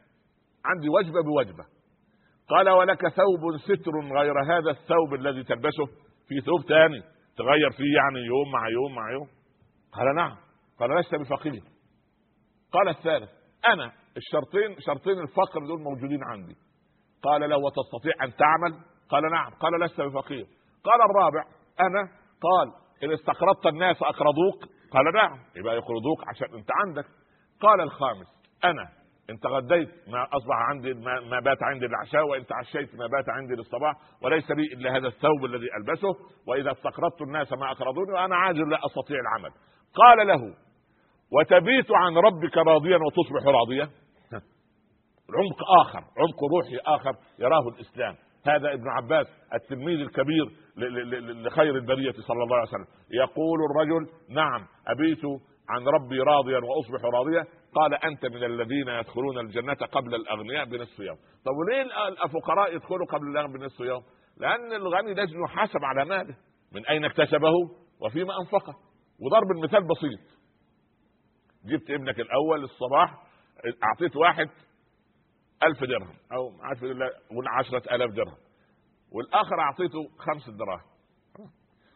[0.70, 1.66] عندي وجبة بوجبة.
[2.50, 5.86] قال ولك ثوب ستر غير هذا الثوب الذي تلبسه
[6.28, 7.02] في ثوب ثاني
[7.38, 9.28] تغير فيه يعني يوم مع يوم مع يوم.
[9.94, 10.38] قال نعم.
[10.80, 11.64] قال لست بفقير.
[12.72, 13.30] قال الثالث
[13.68, 16.56] أنا الشرطين شرطين الفقر دول موجودين عندي.
[17.24, 19.52] قال له وتستطيع أن تعمل؟ قال نعم.
[19.54, 20.46] قال لست بفقير.
[20.84, 21.44] قال الرابع
[21.80, 22.02] أنا؟
[22.42, 25.40] قال إن استقرضت الناس أقرضوك؟ قال نعم.
[25.56, 27.06] يبقى يقرضوك عشان أنت عندك.
[27.62, 28.28] قال الخامس
[28.64, 28.97] أنا
[29.30, 33.94] ان تغديت ما أصبح عندي ما, بات عندي العشاء وإن تعشيت ما بات عندي للصباح
[34.24, 36.16] وليس لي إلا هذا الثوب الذي ألبسه
[36.48, 39.52] وإذا استقرضت الناس ما أقرضوني وأنا عاجز لا أستطيع العمل.
[39.94, 40.56] قال له
[41.32, 43.90] وتبيت عن ربك راضيا وتصبح راضيا.
[45.36, 48.16] عمق آخر عمق روحي آخر يراه الإسلام.
[48.48, 50.46] هذا ابن عباس التلميذ الكبير
[51.46, 52.88] لخير البرية صلى الله عليه وسلم.
[53.12, 55.22] يقول الرجل نعم أبيت
[55.70, 57.46] عن ربي راضيا وأصبح راضيا.
[57.78, 61.82] قال أنت من الذين يدخلون الجنة قبل الأغنياء بنصف يوم طب وليه
[62.26, 64.04] الفقراء يدخلوا قبل الأغنياء بنصف يوم
[64.38, 66.38] لأن الغني لازم يحاسب على ماله.
[66.72, 67.52] من أين اكتسبه؟
[68.02, 68.74] وفيما أنفقه.
[69.20, 70.38] وضرب المثال بسيط.
[71.66, 73.14] جبت ابنك الأول الصباح
[73.84, 74.50] أعطيت واحد
[75.64, 76.80] ألف درهم أو عارف
[77.30, 78.38] قول عشرة ألاف درهم.
[79.12, 80.98] والآخر أعطيته خمس دراهم.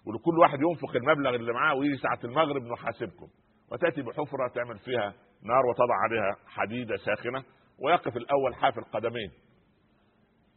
[0.08, 3.28] ولكل واحد ينفق المبلغ اللي معاه ويجي ساعة المغرب نحاسبكم.
[3.72, 5.14] وتأتي بحفرة تعمل فيها
[5.44, 7.44] نار وتضع عليها حديدة ساخنة
[7.80, 9.32] ويقف الأول حافي القدمين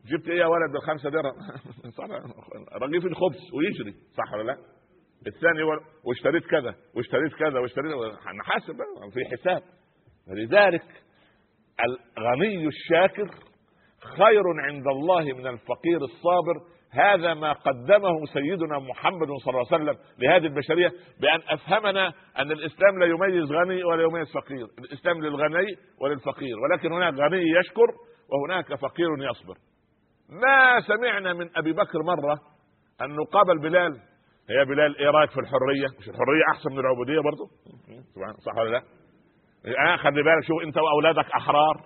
[0.07, 1.35] جبت إيه يا ولد بالخمسة درهم؟
[2.82, 4.59] رغيف الخبز ويجري صح ولا لا؟
[5.26, 5.62] الثاني
[6.05, 7.93] واشتريت كذا واشتريت كذا واشتريت
[8.41, 8.76] نحاسب
[9.12, 9.62] في حساب.
[10.28, 10.85] لذلك
[12.18, 13.30] الغني الشاكر
[14.16, 16.55] خير عند الله من الفقير الصابر
[16.95, 22.99] هذا ما قدمه سيدنا محمد صلى الله عليه وسلم لهذه البشرية بأن أفهمنا أن الإسلام
[22.99, 25.66] لا يميز غني ولا يميز فقير، الإسلام للغني
[26.01, 27.86] وللفقير، ولكن هناك غني يشكر
[28.32, 29.55] وهناك فقير يصبر.
[30.42, 32.38] ما سمعنا من أبي بكر مرة
[33.03, 34.01] أن قابل بلال
[34.51, 37.47] يا بلال إيه رأيك في الحرية؟ مش الحرية أحسن من العبودية برضه؟
[38.47, 38.82] صح ولا لا؟
[39.66, 41.76] آه خلي بالك شوف أنت وأولادك أحرار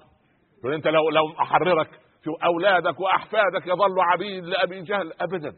[0.75, 1.91] أنت لو لو أحررك
[2.25, 5.53] شوف أولادك وأحفادك يظلوا عبيد لأبي جهل ابدا.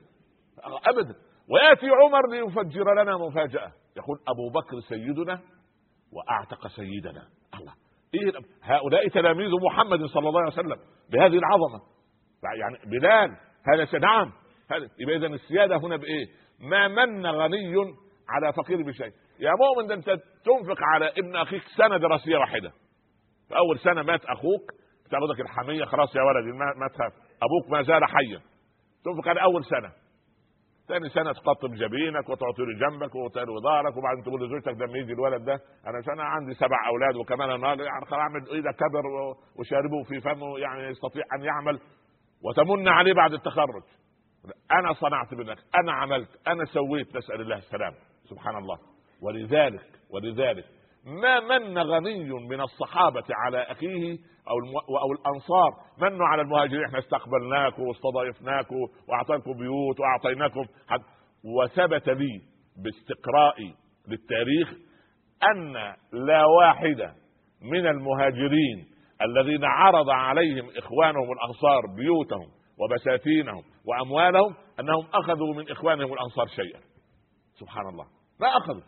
[0.84, 1.14] ابدا.
[1.48, 3.72] ويأتي عمر ليفجر لنا مفاجأة.
[3.96, 5.40] يقول أبو بكر سيدنا
[6.12, 7.22] وأعتق سيدنا.
[7.61, 7.72] الله.
[8.14, 8.32] إيه
[8.62, 10.76] هؤلاء تلاميذ محمد صلى الله عليه وسلم
[11.12, 11.80] بهذه العظمة.
[12.42, 13.36] يعني بلال
[13.74, 14.32] هذا نعم.
[14.70, 16.26] هذا يبقى اذا السيادة هنا بإيه؟
[16.61, 17.74] ما من غني
[18.28, 19.12] على فقير بشيء.
[19.40, 20.06] يا مؤمن ده أنت
[20.44, 22.72] تنفق على ابن أخيك سنه دراسيه واحدة.
[23.48, 24.72] في أول سنة مات أخوك
[25.11, 27.12] تاخذك الحمية خلاص يا ولدي ما, ما تخاف.
[27.42, 28.40] أبوك ما زال حيا.
[29.04, 29.92] تنفق على أول سنة.
[30.88, 35.44] ثاني سنة تقطب جبينك وتعطي له جنبك وتلوي ظهرك وبعدين تقول لزوجتك لما يجي الولد
[35.44, 35.54] ده
[35.86, 39.02] أنا أنا عندي سبع أولاد وكمان أنا يعني خلاص أعمل اذا كبر
[39.58, 41.80] وشاربه في فمه يعني يستطيع أن يعمل.
[42.44, 43.82] وتمن عليه بعد التخرج.
[44.72, 47.96] أنا صنعت بنك أنا عملت أنا سويت نسأل الله السلامة.
[48.30, 48.78] سبحان الله.
[49.22, 50.64] ولذلك ولذلك
[51.04, 54.18] ما من غني من الصحابة على أخيه
[54.51, 55.70] أو أو الأنصار.
[55.98, 58.76] منوا على المهاجرين إحنا استقبلناكم واستضيفناكم
[59.09, 61.01] وأعطيناكم بيوت وأعطيناكم حد
[61.44, 62.40] وثبت لي
[62.84, 63.74] باستقرائي
[64.09, 64.68] للتاريخ
[65.51, 65.72] أن
[66.12, 67.14] لا واحد
[67.62, 68.86] من المهاجرين
[69.22, 72.48] الذين عرض عليهم إخوانهم الأنصار بيوتهم
[72.78, 76.80] وبساتينهم وأموالهم أنهم أخذوا من إخوانهم الأنصار شيئا.
[77.61, 78.07] سبحان الله.
[78.40, 78.82] ما أخذوا.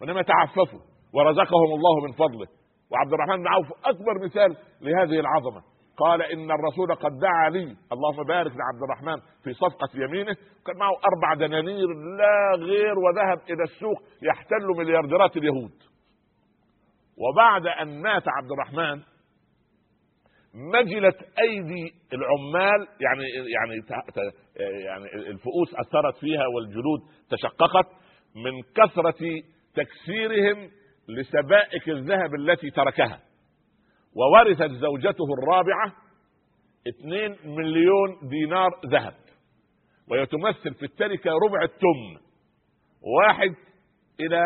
[0.00, 0.80] وإنما تعففوا
[1.14, 2.46] ورزقهم الله من فضله.
[2.92, 5.62] وعبد الرحمن بن عوف أكبر مثال لهذه العظمة.
[5.96, 10.34] قال إن الرسول قد دعا لي اللهم بارك لعبد الرحمن في صفقة يمينه
[10.66, 11.86] كان معه أربع دنانير
[12.18, 15.72] لا غير وذهب إلى السوق يحتل مليارديرات اليهود.
[17.18, 19.02] وبعد أن مات عبد الرحمن
[20.54, 23.24] مجلت أيدي العمال يعني
[23.54, 23.74] يعني
[24.84, 27.86] يعني الفؤوس أثرت فيها والجلود تشققت
[28.36, 29.40] من كثرة
[29.74, 30.70] تكسيرهم
[31.20, 33.20] لسبائك الذهب التي تركها.
[34.16, 35.92] وورثت زوجته الرابعة
[36.88, 39.14] اثنين مليون دينار ذهب.
[40.10, 42.32] وهي تمثل في التركة ربع التمن
[43.18, 43.54] واحد
[44.20, 44.42] إلى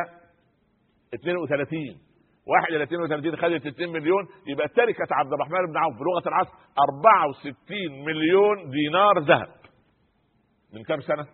[1.15, 2.01] 32
[2.47, 4.29] واحد إلى 32 خدت 2 مليون.
[4.47, 6.53] يبقى تركة عبد الرحمن بن عوف بلغة العصر
[7.01, 9.57] 64 مليون دينار ذهب.
[10.73, 11.27] من كم سنة؟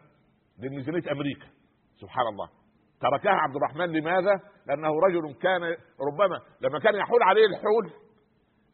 [0.59, 1.47] دي ميزانية أمريكا.
[2.01, 2.62] سبحان الله.
[3.03, 3.93] تركها عبد الرحمن.
[3.93, 5.63] لماذا؟ لأنه رجل كان
[6.09, 7.91] ربما لما كان يحول عليه الحول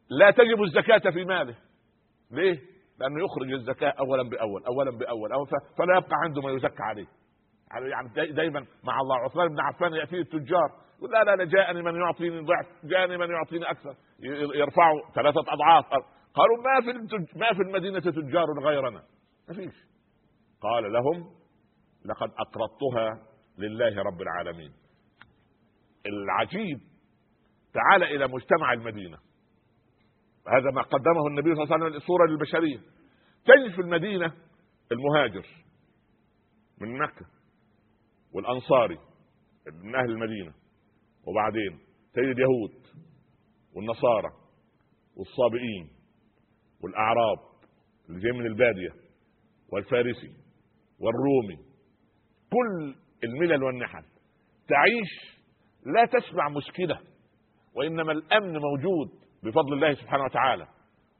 [0.09, 1.55] لا تجب الزكاة في ماله.
[2.31, 2.59] ليه؟
[2.99, 5.31] لأنه يخرج الزكاة اولا بأول اولا بأول.
[5.31, 7.07] أول فلا يبقى عنده ما يزكى عليه.
[7.91, 9.15] يعني دائما مع الله.
[9.17, 13.29] عثمان بن عفان يأتيه التجار يقول لا لا لا جاءني من يعطيني ضعف جاءني من
[13.29, 13.95] يعطيني أكثر.
[14.55, 15.85] يرفعوا ثلاثة أضعاف.
[16.33, 19.01] قالوا ما في ما في المدينة تجار غيرنا.
[19.49, 19.75] ما فيش.
[20.61, 21.29] قال لهم
[22.05, 23.28] لقد أقرضتها
[23.59, 24.73] لله رب العالمين.
[26.05, 26.79] العجيب
[27.73, 29.17] تعال إلى مجتمع المدينة.
[30.47, 32.77] هذا ما قدمه النبي صلى الله عليه وسلم صوره للبشريه
[33.45, 34.33] تجد في المدينة؟
[34.91, 35.45] المهاجر
[36.81, 37.25] من مكة
[38.33, 38.97] والأنصاري
[39.83, 40.53] من أهل المدينة.
[41.27, 41.79] وبعدين
[42.13, 42.87] تجد اليهود
[43.75, 44.31] والنصارى
[45.15, 45.89] والصابئين
[46.83, 47.37] والأعراب
[48.09, 48.93] اللي جاي من البادية
[49.71, 50.33] والفارسي
[50.99, 51.69] والرومي.
[52.51, 54.03] كل الملل والنحل.
[54.67, 55.39] تعيش
[55.85, 56.99] لا تسمع مشكلة
[57.75, 59.09] وإنما الأمن موجود
[59.43, 60.67] بفضل الله سبحانه وتعالى.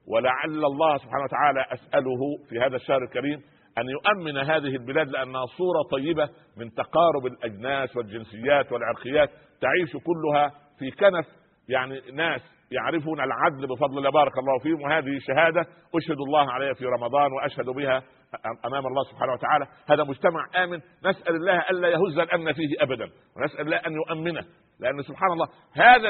[0.08, 2.20] ولعل الله سبحانه وتعالى أسأله
[2.50, 3.42] في هذا الشهر الكريم
[3.78, 9.30] أن يؤمن هذه البلاد لأنها صورة طيبة من تقارب الأجناس والجنسيات والعرقيات.
[9.62, 11.26] تعيش كلها في كنف
[11.70, 12.42] يعني ناس
[12.72, 15.62] يعرفون العدل بفضل الله بارك الله فيهم وهذه شهاده
[15.96, 18.04] أشهد الله عليها في رمضان وأشهد بها
[18.66, 19.68] أمام الله سبحانه وتعالى.
[19.90, 24.46] هذا مجتمع آمن نسأل الله ألا يهز الأمن فيه ابدا ونسأل الله أن يؤمنه
[24.80, 26.10] لأن سبحان الله هذا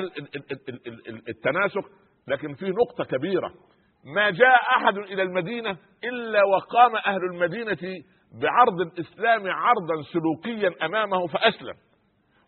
[1.30, 1.86] التناسق
[2.28, 3.52] لكن في نقطة كبيرة.
[4.16, 8.04] ما جاء أحد إلى المدينة إلا وقام أهل المدينة
[8.42, 11.74] بعرض الإسلام عرضا سلوكيا أمامه فأسلم.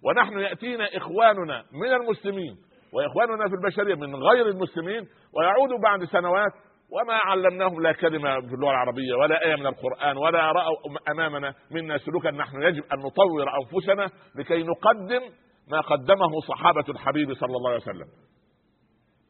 [0.03, 2.57] ونحن يأتينا إخواننا من المسلمين
[2.93, 6.51] وإخواننا في البشرية من غير المسلمين ويعودوا بعد سنوات
[6.89, 10.75] وما علمناهم لا كلمة في اللغة العربية ولا آية من القرآن ولا رأوا
[11.11, 15.21] أمامنا منا سلوكا نحن يجب أن نطور أنفسنا لكي نقدم
[15.67, 18.07] ما قدمه صحابة الحبيب صلى الله عليه وسلم.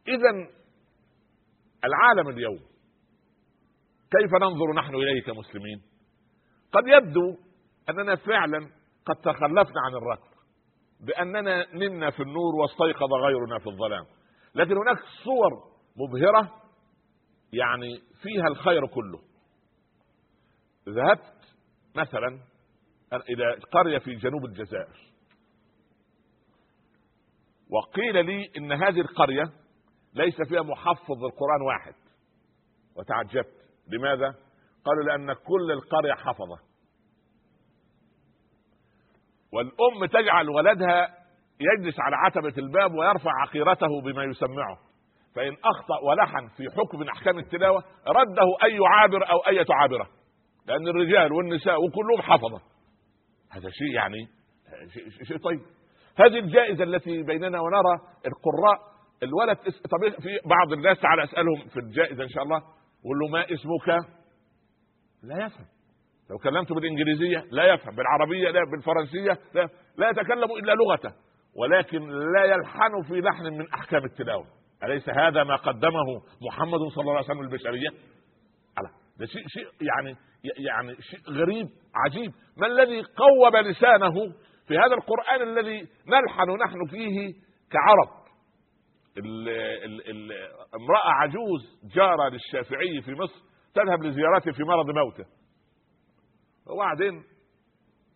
[0.07, 0.49] اذا
[1.85, 2.59] العالم اليوم
[4.19, 5.81] كيف ننظر نحن اليه كمسلمين؟
[6.71, 7.37] قد يبدو
[7.89, 8.69] أننا فعلا
[9.05, 10.30] قد تخلفنا عن الركب
[11.01, 14.05] بأننا نمنا في النور واستيقظ غيرنا في الظلام.
[14.55, 16.61] لكن هناك صور مبهرة
[17.53, 19.19] يعني فيها الخير كله.
[20.89, 21.55] ذهبت
[21.95, 22.39] مثلا
[23.29, 25.11] إلى قرية في جنوب الجزائر.
[27.69, 29.43] وقيل لي إن هذه القرية
[30.13, 31.93] ليس فيها محفظ القرآن واحد.
[32.95, 33.61] وتعجبت.
[33.87, 34.35] لماذا؟
[34.85, 36.70] قالوا لأن كل القرية حفظة.
[39.53, 41.07] والأم تجعل ولدها
[41.59, 44.77] يجلس على عتبة الباب ويرفع عقيرته بما يسمعه.
[45.35, 50.07] فإن أخطأ ولحن في حكم من أحكام التلاوة رده اي عابر أو اي عابره
[50.67, 52.61] لأن الرجال والنساء وكلهم حفظة.
[53.51, 54.27] هذا شيء يعني
[54.93, 55.59] شيء, شيء طيب.
[56.17, 58.91] هذه الجائزة التي بيننا ونرى القراء
[59.23, 62.59] الولد طب في بعض الناس تعال أسألهم في الجائزة إن شاء الله
[63.03, 64.05] قول له ما اسمك؟
[65.23, 65.65] لا يفهم.
[66.31, 71.13] لو كلمته بالإنجليزية لا يفهم بالعربية لا بالفرنسية لا, لا يتكلم إلا لغته
[71.55, 74.45] ولكن لا يلحن في لحن من أحكام التلاوة.
[74.83, 76.05] أليس هذا ما قدمه
[76.47, 77.89] محمد صلى الله عليه وسلم للبشريه
[79.19, 80.15] ده شيء شيء يعني
[80.57, 82.31] يعني شيء غريب عجيب.
[82.57, 84.13] ما الذي قوم لسانه
[84.67, 87.33] في هذا القرآن الذي نلحن نحن فيه
[87.71, 88.21] كعرب؟
[89.17, 89.49] ال
[89.85, 90.31] ال ال
[90.75, 93.39] امرأة عجوز جارة للشافعي في مصر
[93.75, 95.40] تذهب لزيارته في مرض موته.
[96.67, 97.23] وبعدين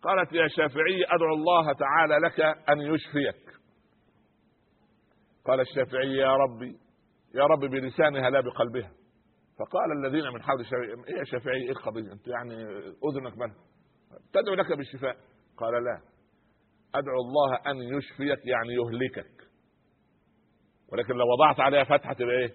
[0.02, 3.56] قالت يا شافعي أدعو الله تعالى لك أن يشفيك.
[5.44, 6.78] قال الشافعي يا ربي
[7.34, 8.90] يا رب بلسانها لا بقلبها.
[9.58, 12.62] فقال الذين من حول الشافعي إيه يا شافعي إيه القضية؟ أنت يعني
[13.10, 13.52] أذنك من؟
[14.32, 15.16] تدعو لك بالشفاء؟
[15.56, 16.00] قال لا.
[16.94, 19.46] أدعو الله أن يشفيك يعني يهلكك.
[20.92, 22.52] ولكن لو وضعت عليها فتحة تبقى إيه؟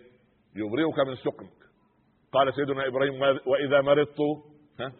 [0.55, 1.61] يبرئك من سقمك.
[2.31, 4.19] قال سيدنا إبراهيم وإذا مرضت
[4.79, 4.93] ها؟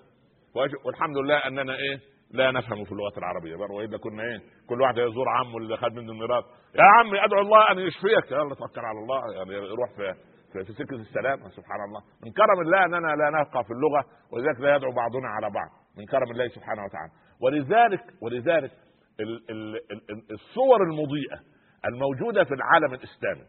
[0.56, 1.99] والحمد لله أننا إيه
[2.32, 3.56] لا نفهم في اللغة العربية.
[3.56, 4.39] بر وإلا كنا إيه
[4.70, 6.43] كل واحد يزور عمه اللي خد منه الميراث.
[6.76, 8.32] يا عمي أدعو الله أن يشفيك.
[8.32, 9.34] يلا توكل على الله.
[9.34, 10.14] يعني روح في
[10.54, 11.49] في, سكة السلام.
[11.49, 12.02] سبحان الله.
[12.26, 15.70] من كرم الله أننا لا نفقه في اللغة ولذلك لا يدعو بعضنا على بعض.
[15.97, 17.12] من كرم الله سبحانه وتعالى.
[17.41, 18.72] ولذلك ولذلك
[19.20, 21.39] ال ال ال الصور المضيئة
[21.86, 23.45] الموجودة في العالم الإسلامي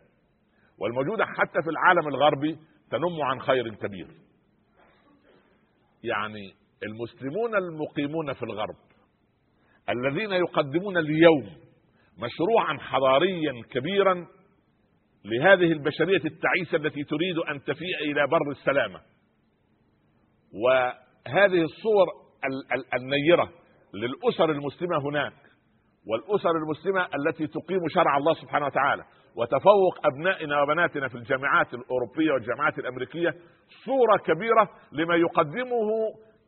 [0.79, 2.59] والموجودة حتى في العالم الغربي
[2.91, 4.09] تنم عن خير كبير.
[6.05, 8.77] يعني المسلمون المقيمون في الغرب
[9.89, 11.45] الذين يقدمون اليوم
[12.19, 14.27] مشروعا حضاريا كبيرا
[15.25, 19.01] لهذه البشرية التعيسة التي تريد أن تفيء إلى بر السلامة.
[20.65, 22.07] وهذه الصور
[22.95, 23.53] النيرة
[23.95, 25.33] للأسر المسلمة هناك
[26.07, 29.05] والأسر المسلمة التي تقيم شرع الله سبحانه وتعالى.
[29.37, 33.35] وتفوق أبنائنا وبناتنا في الجامعات الأوروبية والجامعات الأمريكية
[33.85, 35.89] صورة كبيرة لما يقدمه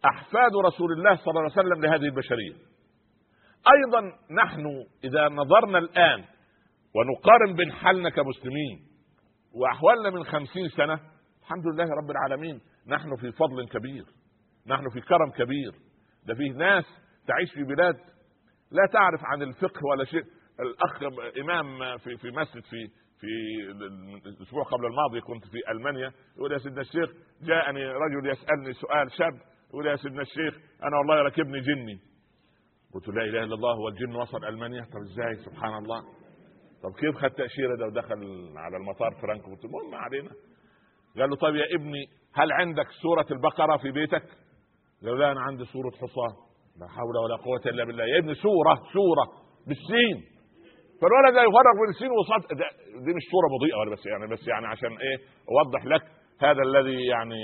[0.04, 2.52] أحفاد رسول الله صلى الله عليه وسلم لهذه البشرية.
[3.76, 4.00] أيضا
[4.44, 4.66] نحن
[5.04, 6.24] إذا نظرنا الآن
[6.94, 8.78] ونقارن بين حالنا كمسلمين
[9.54, 11.00] وأحوالنا من خمسين سنة
[11.42, 14.04] الحمد لله رب العالمين نحن في فضل كبير
[14.66, 15.72] نحن في كرم كبير
[16.26, 16.84] ده فيه ناس
[17.26, 17.94] تعيش في بلاد
[18.70, 20.22] لا تعرف عن الفقه ولا شيء
[20.60, 21.02] الأخ
[21.40, 22.88] إمام في في مسجد في
[23.20, 23.26] في
[24.28, 27.10] الأسبوع قبل الماضي كنت في ألمانيا يقول يا سيدنا الشيخ
[27.42, 29.32] جاءني رجل يسألني سؤال شاب
[29.74, 31.98] يقول يا سيدنا الشيخ أنا والله ركبني جني.
[32.94, 34.82] قلت لا إله إلا الله هو الجن وصل ألمانيا.
[34.82, 36.00] طب إزاي؟ سبحان الله.
[36.82, 40.30] طب كيف خد تأشيرة ده ودخل على المطار فرانكفورت المهم علينا.
[41.18, 44.24] قال له طيب يا ابني هل عندك سورة البقرة في بيتك؟
[45.04, 46.32] قال لا أنا عندي سورة حصان.
[46.80, 48.04] لا حول ولا قوة إلا بالله.
[48.04, 49.26] يا ابني سورة سورة
[49.66, 50.34] بالسين.
[51.00, 52.40] فالولد يفرق بين السين والصاد
[53.04, 55.16] دي مش صوره مضيئه ولا بس يعني بس يعني عشان إيه؟
[55.52, 56.02] أوضح لك
[56.40, 57.40] هذا الذي يعني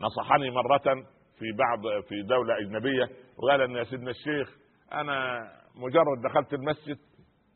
[0.00, 1.04] نصحني مرة
[1.38, 3.08] في بعض في دولة أجنبية
[3.38, 4.56] وقال ان يا سيدنا الشيخ
[4.92, 6.98] أنا مجرد دخلت المسجد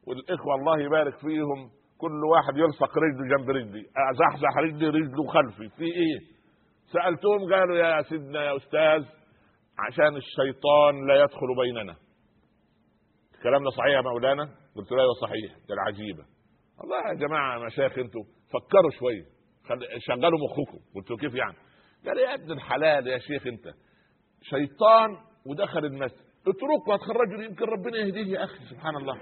[0.06, 5.84] والإخوة الله يبارك فيهم كل واحد يلصق رجله جنب رجلي أزحزح رجلي رجله خلفي في
[5.84, 6.18] إيه؟
[6.92, 9.04] سألتهم قالوا يا سيدنا يا أستاذ
[9.78, 11.96] عشان الشيطان لا يدخل بيننا.
[13.34, 14.44] الكلام ده صحيح يا مولانا؟
[14.76, 16.24] قلت له أيوه صحيح ده العجيبة.
[16.78, 18.22] والله يا جماعة مشايخ أنتوا
[18.52, 19.24] فكروا شوية
[19.98, 20.78] شغلوا مخكم.
[20.94, 21.56] قلت له كيف يعني؟
[22.06, 23.64] قال يا ابن الحلال يا شيخ انت
[24.42, 26.28] شيطان ودخل المسجد.
[26.46, 29.16] اتركه هتخرجه يمكن ربنا يهديه يا أخي سبحان الله.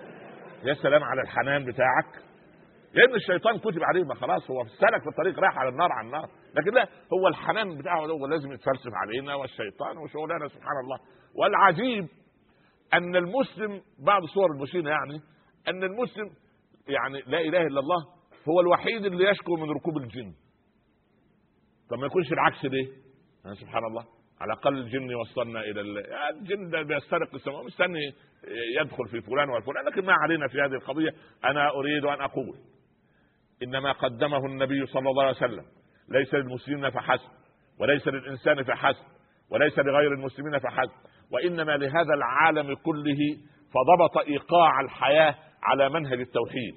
[0.64, 2.24] يا سلام على الحنان بتاعك.
[2.94, 6.28] لأن الشيطان كتب عليه ما خلاص هو سلك في الطريق راح على النار على النار.
[6.54, 10.98] لكن لا هو الحنان بتاعه هو لازم يتفلسف علينا والشيطان وشغلانه سبحان الله.
[11.34, 12.08] والعجيب
[12.94, 15.20] أن المسلم بعض صور المشينة يعني
[15.68, 16.30] أن المسلم
[16.88, 18.04] يعني لا إله إلا الله
[18.48, 20.32] هو الوحيد اللي يشكو من ركوب الجن.
[21.90, 22.86] طب ما يكونش العكس ليه؟
[23.60, 24.04] سبحان الله.
[24.40, 25.80] على الأقل الجن يوصلنا إلى
[26.30, 28.14] الجن ده بيسترق السماء مستني
[28.80, 31.14] يدخل في فلان وفلان لكن ما علينا في هذه القضية.
[31.44, 32.58] أنا أريد أن أقول
[33.62, 35.64] إنما قدمه النبي صلى الله عليه وسلم.
[36.08, 37.30] ليس للمسلمين فحسب
[37.80, 39.04] وليس للإنسان فحسب
[39.50, 40.92] وليس لغير المسلمين فحسب.
[41.32, 43.18] وإنما لهذا العالم كله
[43.70, 46.74] فضبط إيقاع الحياة على منهج التوحيد.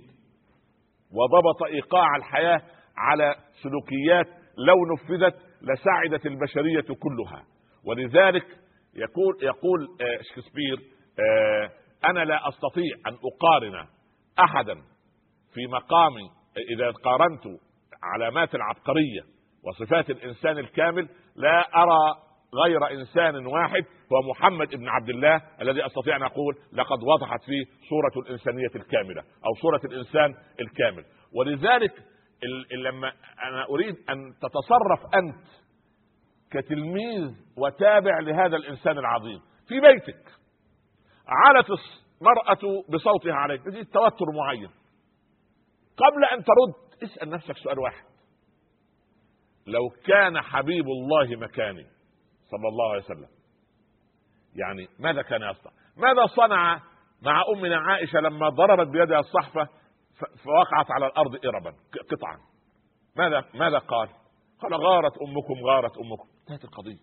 [1.12, 2.62] وضبط إيقاع الحياة
[2.98, 7.44] على سلوكيات لو نفذت لسعدت البشرية كلها.
[7.86, 8.46] ولذلك
[8.96, 10.78] يقول يقول آه، شكسبير
[11.20, 11.70] آه،
[12.10, 13.88] أنا لا أستطيع أن أقارن
[14.40, 14.76] أحدا
[15.54, 16.14] في مقام
[16.70, 17.60] إذا قارنت
[18.04, 19.22] علامات العبقرية
[19.64, 22.16] وصفات الإنسان الكامل لا أرى
[22.66, 27.66] غير إنسان واحد هو محمد بن عبد الله الذي أستطيع أن أقول لقد وضحت فيه
[27.90, 31.06] صورة الإنسانية الكاملة أو صورة الإنسان الكامل.
[31.36, 31.94] ولذلك
[32.84, 33.14] لما
[33.44, 35.46] أنا أريد أن تتصرف أنت
[36.52, 40.32] كتلميذ وتابع لهذا الإنسان العظيم في بيتك.
[41.28, 41.66] علت
[42.22, 43.64] المرأة بصوتها عليك.
[43.64, 44.70] تجد توتر معين.
[45.98, 48.04] قبل أن ترد اسأل نفسك سؤال واحد.
[49.68, 51.86] لو كان حبيب الله مكاني
[52.52, 53.30] صلى الله عليه وسلم
[54.56, 56.82] يعني ماذا كان يصنع؟ ماذا صنع
[57.22, 59.68] مع أمنا عائشة لما ضربت بيدها الصحفة
[60.44, 61.76] فوقعت على الأرض اربا
[62.12, 62.38] قطعا.
[63.18, 64.10] ماذا ماذا قال؟
[64.62, 66.30] قال غارت أمكم غارت أمكم.
[66.40, 67.00] انتهت القضية.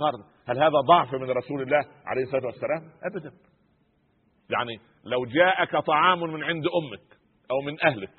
[0.00, 0.18] غارت.
[0.48, 3.32] هل هذا ضعف من رسول الله عليه الصلاة والسلام؟ ابدا.
[4.50, 7.18] يعني لو جاءك طعام من عند أمك
[7.50, 8.14] أو من أهلك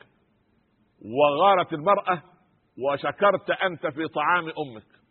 [1.02, 2.22] وغارت المرأة
[2.86, 5.02] وشكرت أنت في طعام أمك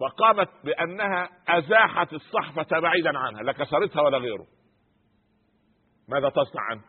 [0.00, 4.46] فقامت بأنها أزاحت الصحفة بعيدا عنها لا كسرتها ولا غيره.
[6.08, 6.84] ماذا تصنع أنت؟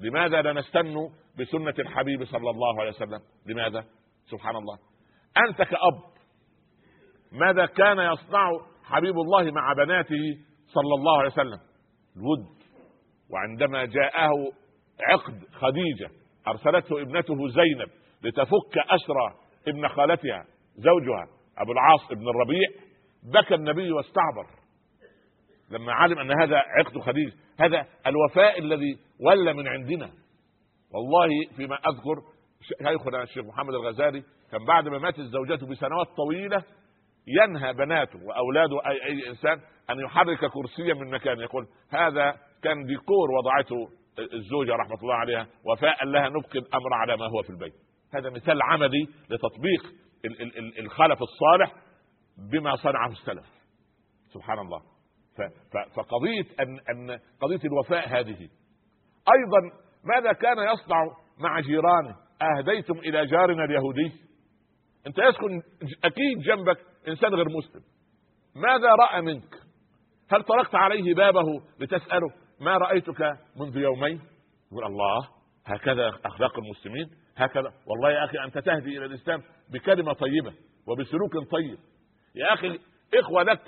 [0.00, 0.94] لماذا لا نستن
[1.38, 3.84] بسنة الحبيب صلى الله عليه وسلم؟ لماذا؟
[4.30, 4.78] سبحان الله.
[5.48, 6.00] أنت كأب
[7.32, 8.50] ماذا كان يصنع
[8.84, 11.60] حبيب الله مع بناته صلى الله عليه وسلم؟
[12.16, 12.60] الود.
[13.30, 14.32] وعندما جاءه
[15.00, 16.10] عقد خديجة
[16.48, 17.88] أرسلته ابنته زينب
[18.22, 19.34] لتفك أسرى
[19.68, 20.44] ابن خالتها
[20.76, 21.28] زوجها
[21.58, 22.68] أبو العاص بن الربيع.
[23.22, 24.46] بكى النبي واستعبر.
[25.70, 30.10] لما علم أن هذا عقد خديجة هذا الوفاء الذي ولى من عندنا.
[30.94, 32.22] والله فيما أذكر
[32.60, 36.64] شيخنا الشيخ محمد الغزالي كان بعد ما ماتت زوجته بسنوات طويلة
[37.26, 43.30] ينهى بناته وأولاده اي أي إنسان أن يحرك كرسيا من مكانه يقول هذا كان ديكور
[43.30, 43.88] وضعته
[44.32, 47.74] الزوجة رحمة الله عليها وفاء لها نبقي الأمر على ما هو في البيت.
[48.14, 49.82] هذا مثال عملي لتطبيق
[50.78, 51.74] الخلف الصالح
[52.52, 53.46] بما صنعه السلف.
[54.28, 54.82] سبحان الله.
[55.94, 58.48] فقضية ان أن قضية الوفاء هذه.
[59.34, 59.60] أيضا
[60.04, 61.04] ماذا كان يصنع
[61.38, 64.12] مع جيرانه؟ أهديتم إلى جارنا اليهودي؟
[65.06, 65.62] أنت يسكن
[66.04, 66.78] أكيد جنبك
[67.08, 67.82] إنسان غير مسلم.
[68.54, 69.54] ماذا رأى منك؟
[70.32, 72.28] هل طرقت عليه بابه لتسأله
[72.60, 74.20] ما رأيتك منذ يومين؟
[74.72, 75.28] يقول الله
[75.66, 77.72] هكذا أخلاق المسلمين هكذا.
[77.86, 80.52] والله يا أخي أنت تهدي إلى الإسلام بكلمة طيبة
[80.86, 81.78] وبسلوك طيب.
[82.34, 82.78] يا أخي
[83.14, 83.60] إخوة لك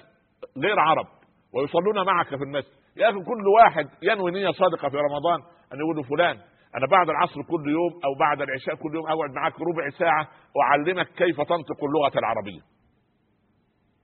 [0.59, 1.07] غير عرب.
[1.55, 2.73] ويصلون معك في المسجد.
[2.97, 5.41] يا أخي كل واحد ينوي نيه صادقة في رمضان
[5.73, 6.37] أن يقول له فلان
[6.77, 10.29] أنا بعد العصر كل يوم أو بعد العشاء كل يوم أقعد معك ربع ساعة
[10.63, 12.61] اعلمك كيف تنطق اللغة العربية.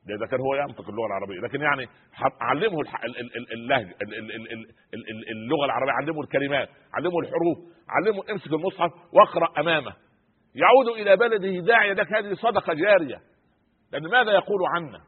[0.07, 1.41] ده إذا كان هو ينطق اللغة العربية.
[1.41, 1.87] لكن يعني
[2.41, 2.81] علمه
[3.53, 3.95] اللهجه
[5.33, 9.93] اللغة العربية علمه الكلمات علمه الحروف علمه امسك المصحف واقرأ أمامه.
[10.55, 13.21] يعود إلى بلده داعيا لك هذه صدقة جارية.
[13.93, 15.01] لأن ماذا يقول عنا؟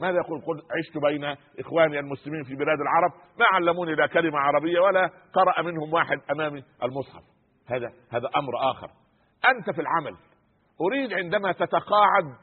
[0.00, 1.24] ماذا يقول؟ قل عشت بين
[1.60, 3.12] إخواني المسلمين في بلاد العرب.
[3.38, 7.22] ما علموني لا كلمة عربية ولا قرأ منهم واحد أمامي المصحف.
[7.68, 8.90] هذا هذا أمر آخر.
[9.48, 10.16] أنت في العمل.
[10.80, 12.34] أريد عندما تتقاعد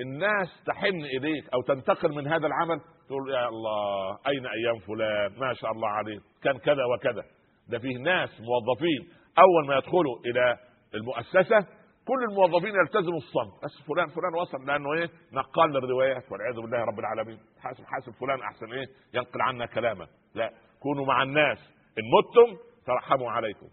[0.00, 5.54] الناس تحن إليك أو تنتقل من هذا العمل تقول يا الله أين أيام فلان؟ ما
[5.54, 6.18] شاء الله عليه.
[6.42, 7.22] كان كذا وكذا.
[7.68, 10.56] ده فيه ناس موظفين أول ما يدخلوا إلى
[10.94, 11.77] المؤسسة
[12.08, 13.64] كل الموظفين يلتزموا الصمت.
[13.64, 17.38] بس فلان فلان وصل لأنه إيه؟ نقال للروايات والعياذ بالله رب العالمين.
[17.60, 20.50] حاسب حاسب فلان أحسن إيه؟ ينقل عنا كلامه لا
[20.82, 21.58] كونوا مع الناس.
[21.98, 22.56] إن متم
[22.86, 23.66] ترحموا عليكم.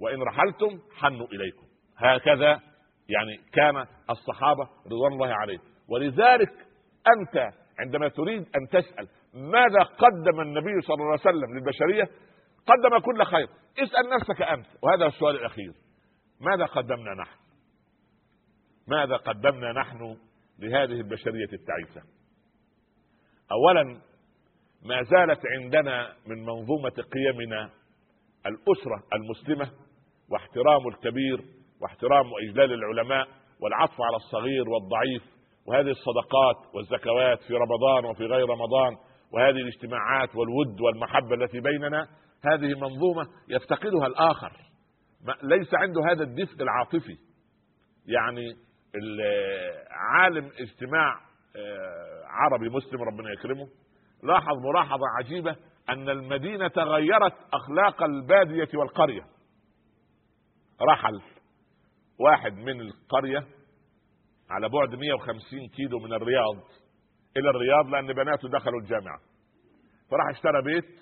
[0.00, 1.66] وإن رحلتم حنوا إليكم.
[1.96, 2.60] هكذا
[3.08, 5.60] يعني كان الصحابة رضوان الله عليهم.
[5.88, 6.52] ولذلك
[7.16, 12.04] أنت عندما تريد أن تسأل ماذا قدم النبي صلى الله عليه وسلم للبشرية
[12.66, 13.48] قدم كل خير.
[13.78, 14.66] اسأل نفسك أنت.
[14.82, 15.72] وهذا السؤال الأخير.
[16.40, 17.43] ماذا قدمنا نحن؟
[18.88, 20.16] ماذا قدمنا نحن
[20.58, 22.02] لهذه البشرية التعيسة؟
[23.52, 24.00] اولا
[24.82, 27.70] ما زالت عندنا من منظومة قيمنا
[28.46, 29.70] الأسرة المسلمة
[30.30, 31.44] واحترام الكبير
[31.80, 33.28] واحترام واجلال العلماء
[33.60, 35.22] والعطف على الصغير والضعيف
[35.66, 38.96] وهذه الصدقات والزكوات في رمضان وفي غير رمضان
[39.32, 42.08] وهذه الاجتماعات والود والمحبة التي بيننا
[42.44, 44.52] هذه منظومة يفتقدها الآخر.
[45.42, 47.18] ليس عنده هذا الدفء العاطفي.
[48.06, 48.56] يعني
[49.90, 51.20] عالم اجتماع
[51.56, 53.68] آه، عربي مسلم ربنا يكرمه.
[54.22, 55.56] لاحظ ملاحظة عجيبة
[55.88, 59.22] أن المدينة غيرت أخلاق البادية والقرية.
[60.82, 61.22] رحل
[62.20, 63.46] واحد من القرية
[64.50, 66.56] على بعد 150 كيلو من الرياض
[67.36, 69.18] إلى الرياض لأن بناته دخلوا الجامعة.
[70.10, 71.00] فراح اشترى بيت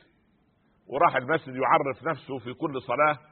[0.89, 3.32] وراح المسجد يعرف نفسه في كل صلاة.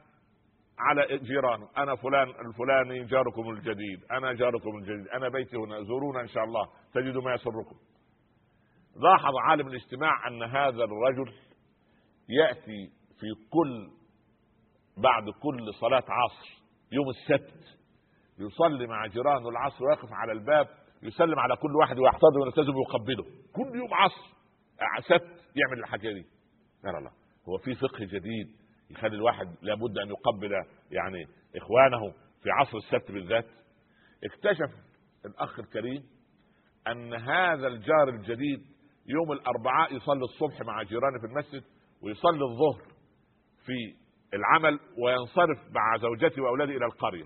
[0.89, 1.67] على جيرانه.
[1.77, 4.03] أنا فلان الفلاني جاركم الجديد.
[4.11, 5.07] أنا جاركم الجديد.
[5.07, 5.83] أنا بيتي هنا.
[5.83, 6.69] زورونا إن شاء الله.
[6.93, 7.75] تجدوا ما يسركم.
[8.95, 11.33] لاحظ عالم الاجتماع أن هذا الرجل
[12.29, 13.89] يأتي في كل
[14.97, 16.61] بعد كل صلاة عصر
[16.91, 17.79] يوم السبت.
[18.39, 20.67] يصلي مع جيرانه العصر ويقف على الباب
[21.03, 23.23] يسلم على كل واحد ويحتضن ويلتزم ويقبله.
[23.53, 24.31] كل يوم عصر
[25.07, 26.25] سبت يعمل الحاجة دي.
[26.83, 27.11] لا لا لا.
[27.49, 28.60] هو في فقه جديد.
[28.91, 30.51] يخلي الواحد لابد أن يقبل
[30.91, 32.11] يعني إخوانه
[32.43, 33.45] في عصر السبت بالذات.
[34.23, 34.75] اكتشف
[35.25, 36.03] الأخ الكريم
[36.87, 38.65] أن هذا الجار الجديد
[39.07, 41.63] يوم الأربعاء يصلي الصبح مع جيرانه في المسجد
[42.01, 42.81] ويصلي الظهر
[43.65, 43.95] في
[44.33, 47.25] العمل وينصرف مع زوجته وأولاده إلى القرية.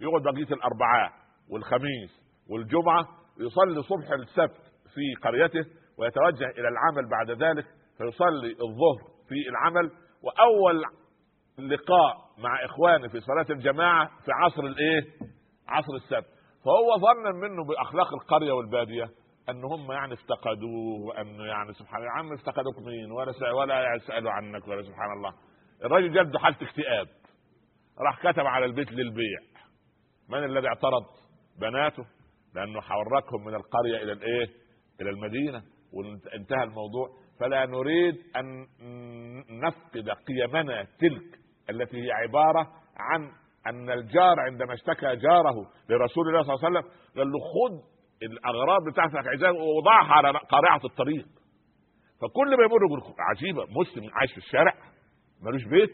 [0.00, 1.12] يقعد بقية الأربعاء
[1.48, 3.08] والخميس والجمعة
[3.40, 4.60] يصلي صبح السبت
[4.94, 7.66] في قريته ويتوجه إلى العمل بعد ذلك
[7.98, 9.90] فيصلي الظهر في العمل.
[10.22, 10.82] وأول
[11.68, 15.02] لقاء مع اخوانه في صلاة الجماعة في عصر الإيه؟
[15.68, 16.30] عصر السبت.
[16.64, 19.04] فهو ظنا منه بأخلاق القرية والبادية
[19.48, 24.30] أن هم يعني افتقدوه وانه يعني سبحان الله يا عم افتقدوك مين؟ ولا ولا يسألوا
[24.30, 25.32] عنك ولا سبحان الله.
[25.84, 27.08] الراجل جاب حالة اكتئاب.
[28.00, 29.38] راح كتب على البيت للبيع.
[30.28, 31.04] من الذي اعترض؟
[31.60, 32.04] بناته
[32.54, 34.46] لأنه حركهم من القرية إلى الإيه؟
[35.00, 37.08] إلى المدينة وانتهى الموضوع.
[37.40, 38.66] فلا نريد أن
[39.50, 41.39] نفقد قيمنا تلك
[41.70, 43.30] التي هي عبارة عن
[43.66, 45.54] أن الجار عندما اشتكى جاره
[45.88, 47.90] لرسول الله صلى الله عليه وسلم قال له خذ
[48.22, 51.26] الأغراض بتاعتك عزام ووضعها على قارعة الطريق.
[52.20, 54.74] فكل ما يمر عجيبة مسلم عايش في الشارع
[55.42, 55.90] ملوش بيت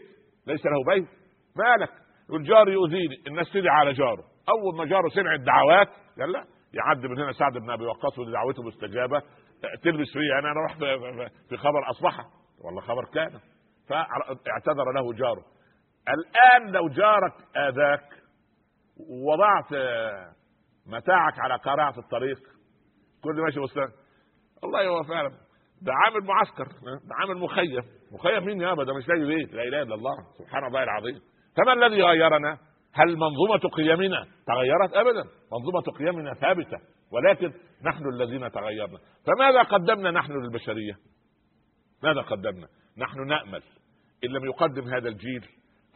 [0.46, 1.08] ليس له بيت
[1.56, 1.90] مالك؟
[2.28, 4.24] يقول جاري يؤذيني الناس تدعي على جاره.
[4.48, 5.88] أول ما جاره سمع الدعوات
[6.20, 9.22] قال لا يعدي من هنا سعد بن أبي وقاص ودعوته مستجابة.
[9.82, 10.78] تلبس فيه أنا أنا رحت
[11.48, 12.24] في خبر أصبحه.
[12.64, 13.40] والله خبر كان.
[13.88, 15.44] فاعتذر له جاره.
[16.08, 18.08] الآن لو جارك آذاك
[19.10, 19.72] ووضعت
[20.86, 22.38] متاعك على قارعه الطريق
[23.22, 23.92] كل ماشي مستنى
[24.62, 25.28] والله هو فعلا.
[25.82, 27.82] ده عامل معسكر ده عامل مخيم
[28.12, 29.54] مخيم مين يابا ده مش لاقي بيت.
[29.54, 30.16] لا إله إلا الله.
[30.38, 31.20] سبحان الله العظيم.
[31.56, 32.58] فما الذي غيرنا؟
[32.94, 35.24] هل منظومة قيمنا تغيرت؟ أبدا.
[35.52, 36.78] منظومة قيمنا ثابتة.
[37.12, 37.52] ولكن
[37.84, 38.98] نحن الذين تغيرنا.
[39.26, 40.94] فماذا قدمنا نحن للبشرية؟
[42.02, 43.62] ماذا قدمنا؟ نحن نأمل.
[44.24, 45.46] إن لم يقدم هذا الجيل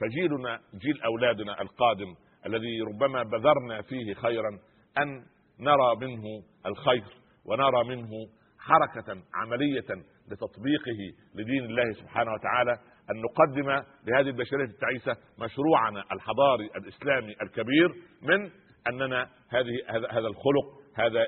[0.00, 2.14] فجيلنا جيل أولادنا القادم
[2.46, 4.58] الذي ربما بذرنا فيه خيرا
[4.98, 5.24] أن
[5.60, 6.24] نرى منه
[6.66, 7.04] الخير
[7.44, 8.10] ونرى منه
[8.58, 11.00] حركة عملية لتطبيقه
[11.34, 12.72] لدين الله سبحانه وتعالى.
[13.10, 13.70] أن نقدم
[14.06, 17.88] لهذه البشرية التعيسة مشروعنا الحضاري الإسلامي الكبير
[18.22, 18.50] من
[18.88, 19.72] أننا هذه
[20.10, 21.26] هذا الخلق هذا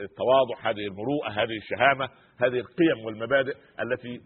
[0.00, 2.08] التواضع هذه المروءة هذه الشهامة
[2.40, 4.20] هذه القيم والمبادئ التي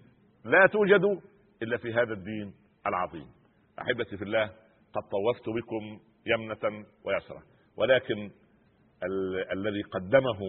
[0.45, 1.21] لا توجد
[1.63, 2.55] إلا في هذا الدين
[2.87, 3.38] العظيم.
[3.83, 4.45] أحبتي في الله
[4.93, 7.43] قد طوفت بكم يمنة ويسرا
[7.77, 8.31] ولكن
[9.03, 10.41] ال الذي قدمه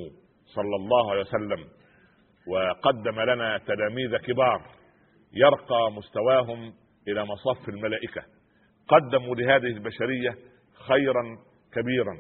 [0.46, 1.68] صلى الله عليه وسلم
[2.48, 4.62] وقدم لنا تلاميذ كبار
[5.34, 6.74] يرقى مستواهم
[7.08, 8.22] إلى مصف الملائكة.
[8.88, 10.38] قدموا لهذه البشرية
[10.88, 11.38] خيرا
[11.74, 12.18] كبيرا.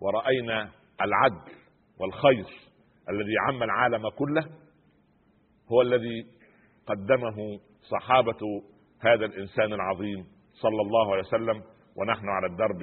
[0.00, 0.70] ورأينا
[1.02, 1.52] العدل
[2.00, 2.44] والخير
[3.10, 4.46] الذي عم العالم كله
[5.72, 6.26] هو الذي
[6.86, 8.62] قدمه صحابة
[9.00, 10.26] هذا الإنسان العظيم
[10.62, 11.62] صلى الله عليه وسلم
[11.96, 12.80] ونحن على الدرب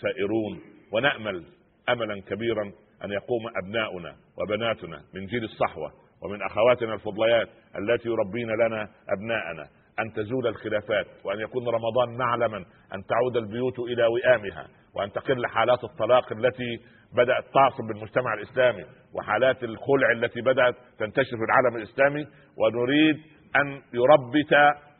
[0.00, 0.60] سائرون
[0.92, 1.44] ونأمل
[1.88, 2.62] أملا كبيرا
[3.04, 7.48] أن يقوم أبناؤنا وبناتنا من جيل الصحوة ومن أخواتنا الفضليات
[7.78, 9.68] التي يربين لنا أبناءنا.
[10.00, 12.56] أن تزول الخلافات وأن يكون رمضان معلما
[12.94, 16.80] أن تعود البيوت إلى وئامها وأن تقل حالات الطلاق التي
[17.12, 22.26] بدأت تعصب بالمجتمع الإسلامي وحالات الخلع التي بدأت تنتشر في العالم الإسلامي.
[22.56, 23.16] ونريد
[23.56, 24.52] أن يربت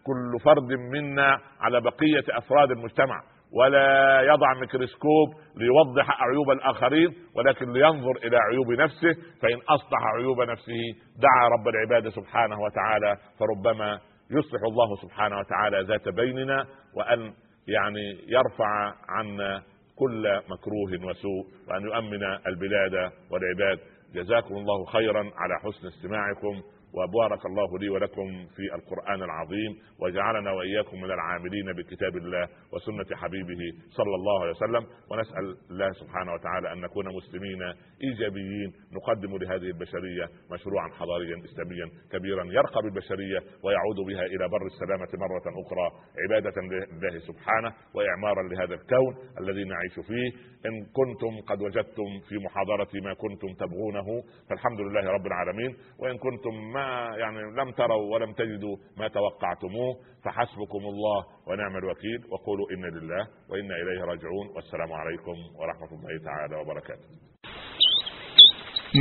[0.06, 3.20] كل فرد منا على بقية أفراد المجتمع
[3.52, 10.82] ولا يضع ميكروسكوب ليوضح عيوب الآخرين ولكن لينظر إلى عيوب نفسه فإن أصلح عيوب نفسه
[11.18, 14.00] دعا رب العباد سبحانه وتعالى فربما
[14.30, 17.20] يصلح الله سبحانه وتعالى ذات بيننا وأن
[17.68, 19.62] يعني يرفع عنا
[19.98, 23.78] كل مكروه وسوء وأن يؤمن البلاد والعباد.
[24.14, 26.62] جزاكم الله خيرا على حسن استماعكم.
[26.96, 33.62] وبارك الله لي ولكم في القرآن العظيم وجعلنا وإياكم من العاملين بكتاب الله وسنة حبيبه
[33.88, 34.86] صلى الله عليه وسلم.
[35.10, 37.62] ونسأل الله سبحانه وتعالى أن نكون مسلمين
[38.04, 45.10] إيجابيين نقدم لهذه البشرية مشروعا حضاريا إسلاميا كبيرا يرقى بالبشرية ويعود بها إلى بر السلامة
[45.24, 45.86] مرة أخرى
[46.24, 50.28] عبادة لله سبحانه وإعمارا لهذا الكون الذي نعيش فيه.
[50.66, 54.08] إن كنتم قد وجدتم في محاضرة ما كنتم تبغونه
[54.48, 55.76] فالحمد لله رب العالمين.
[56.00, 56.85] وإن كنتم ما
[57.22, 59.92] يعني لم تروا ولم تجدوا ما توقعتموه
[60.24, 61.18] فحسبكم الله
[61.48, 62.20] ونعم الوكيل.
[62.32, 64.46] وقولوا إنا لله وأنا إليه راجعون.
[64.54, 67.08] والسلام عليكم ورحمة الله تعالى وبركاته.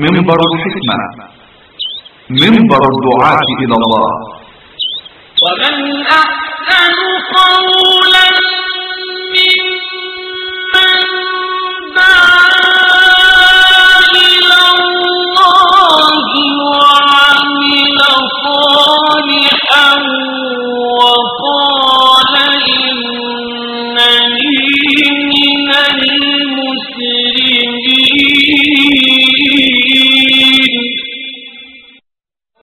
[0.04, 0.96] منبر الحكمة.
[2.30, 4.12] منبر الدعاة إلى الله.
[5.46, 5.76] ومن
[6.22, 6.96] أحسن
[7.38, 8.55] قولا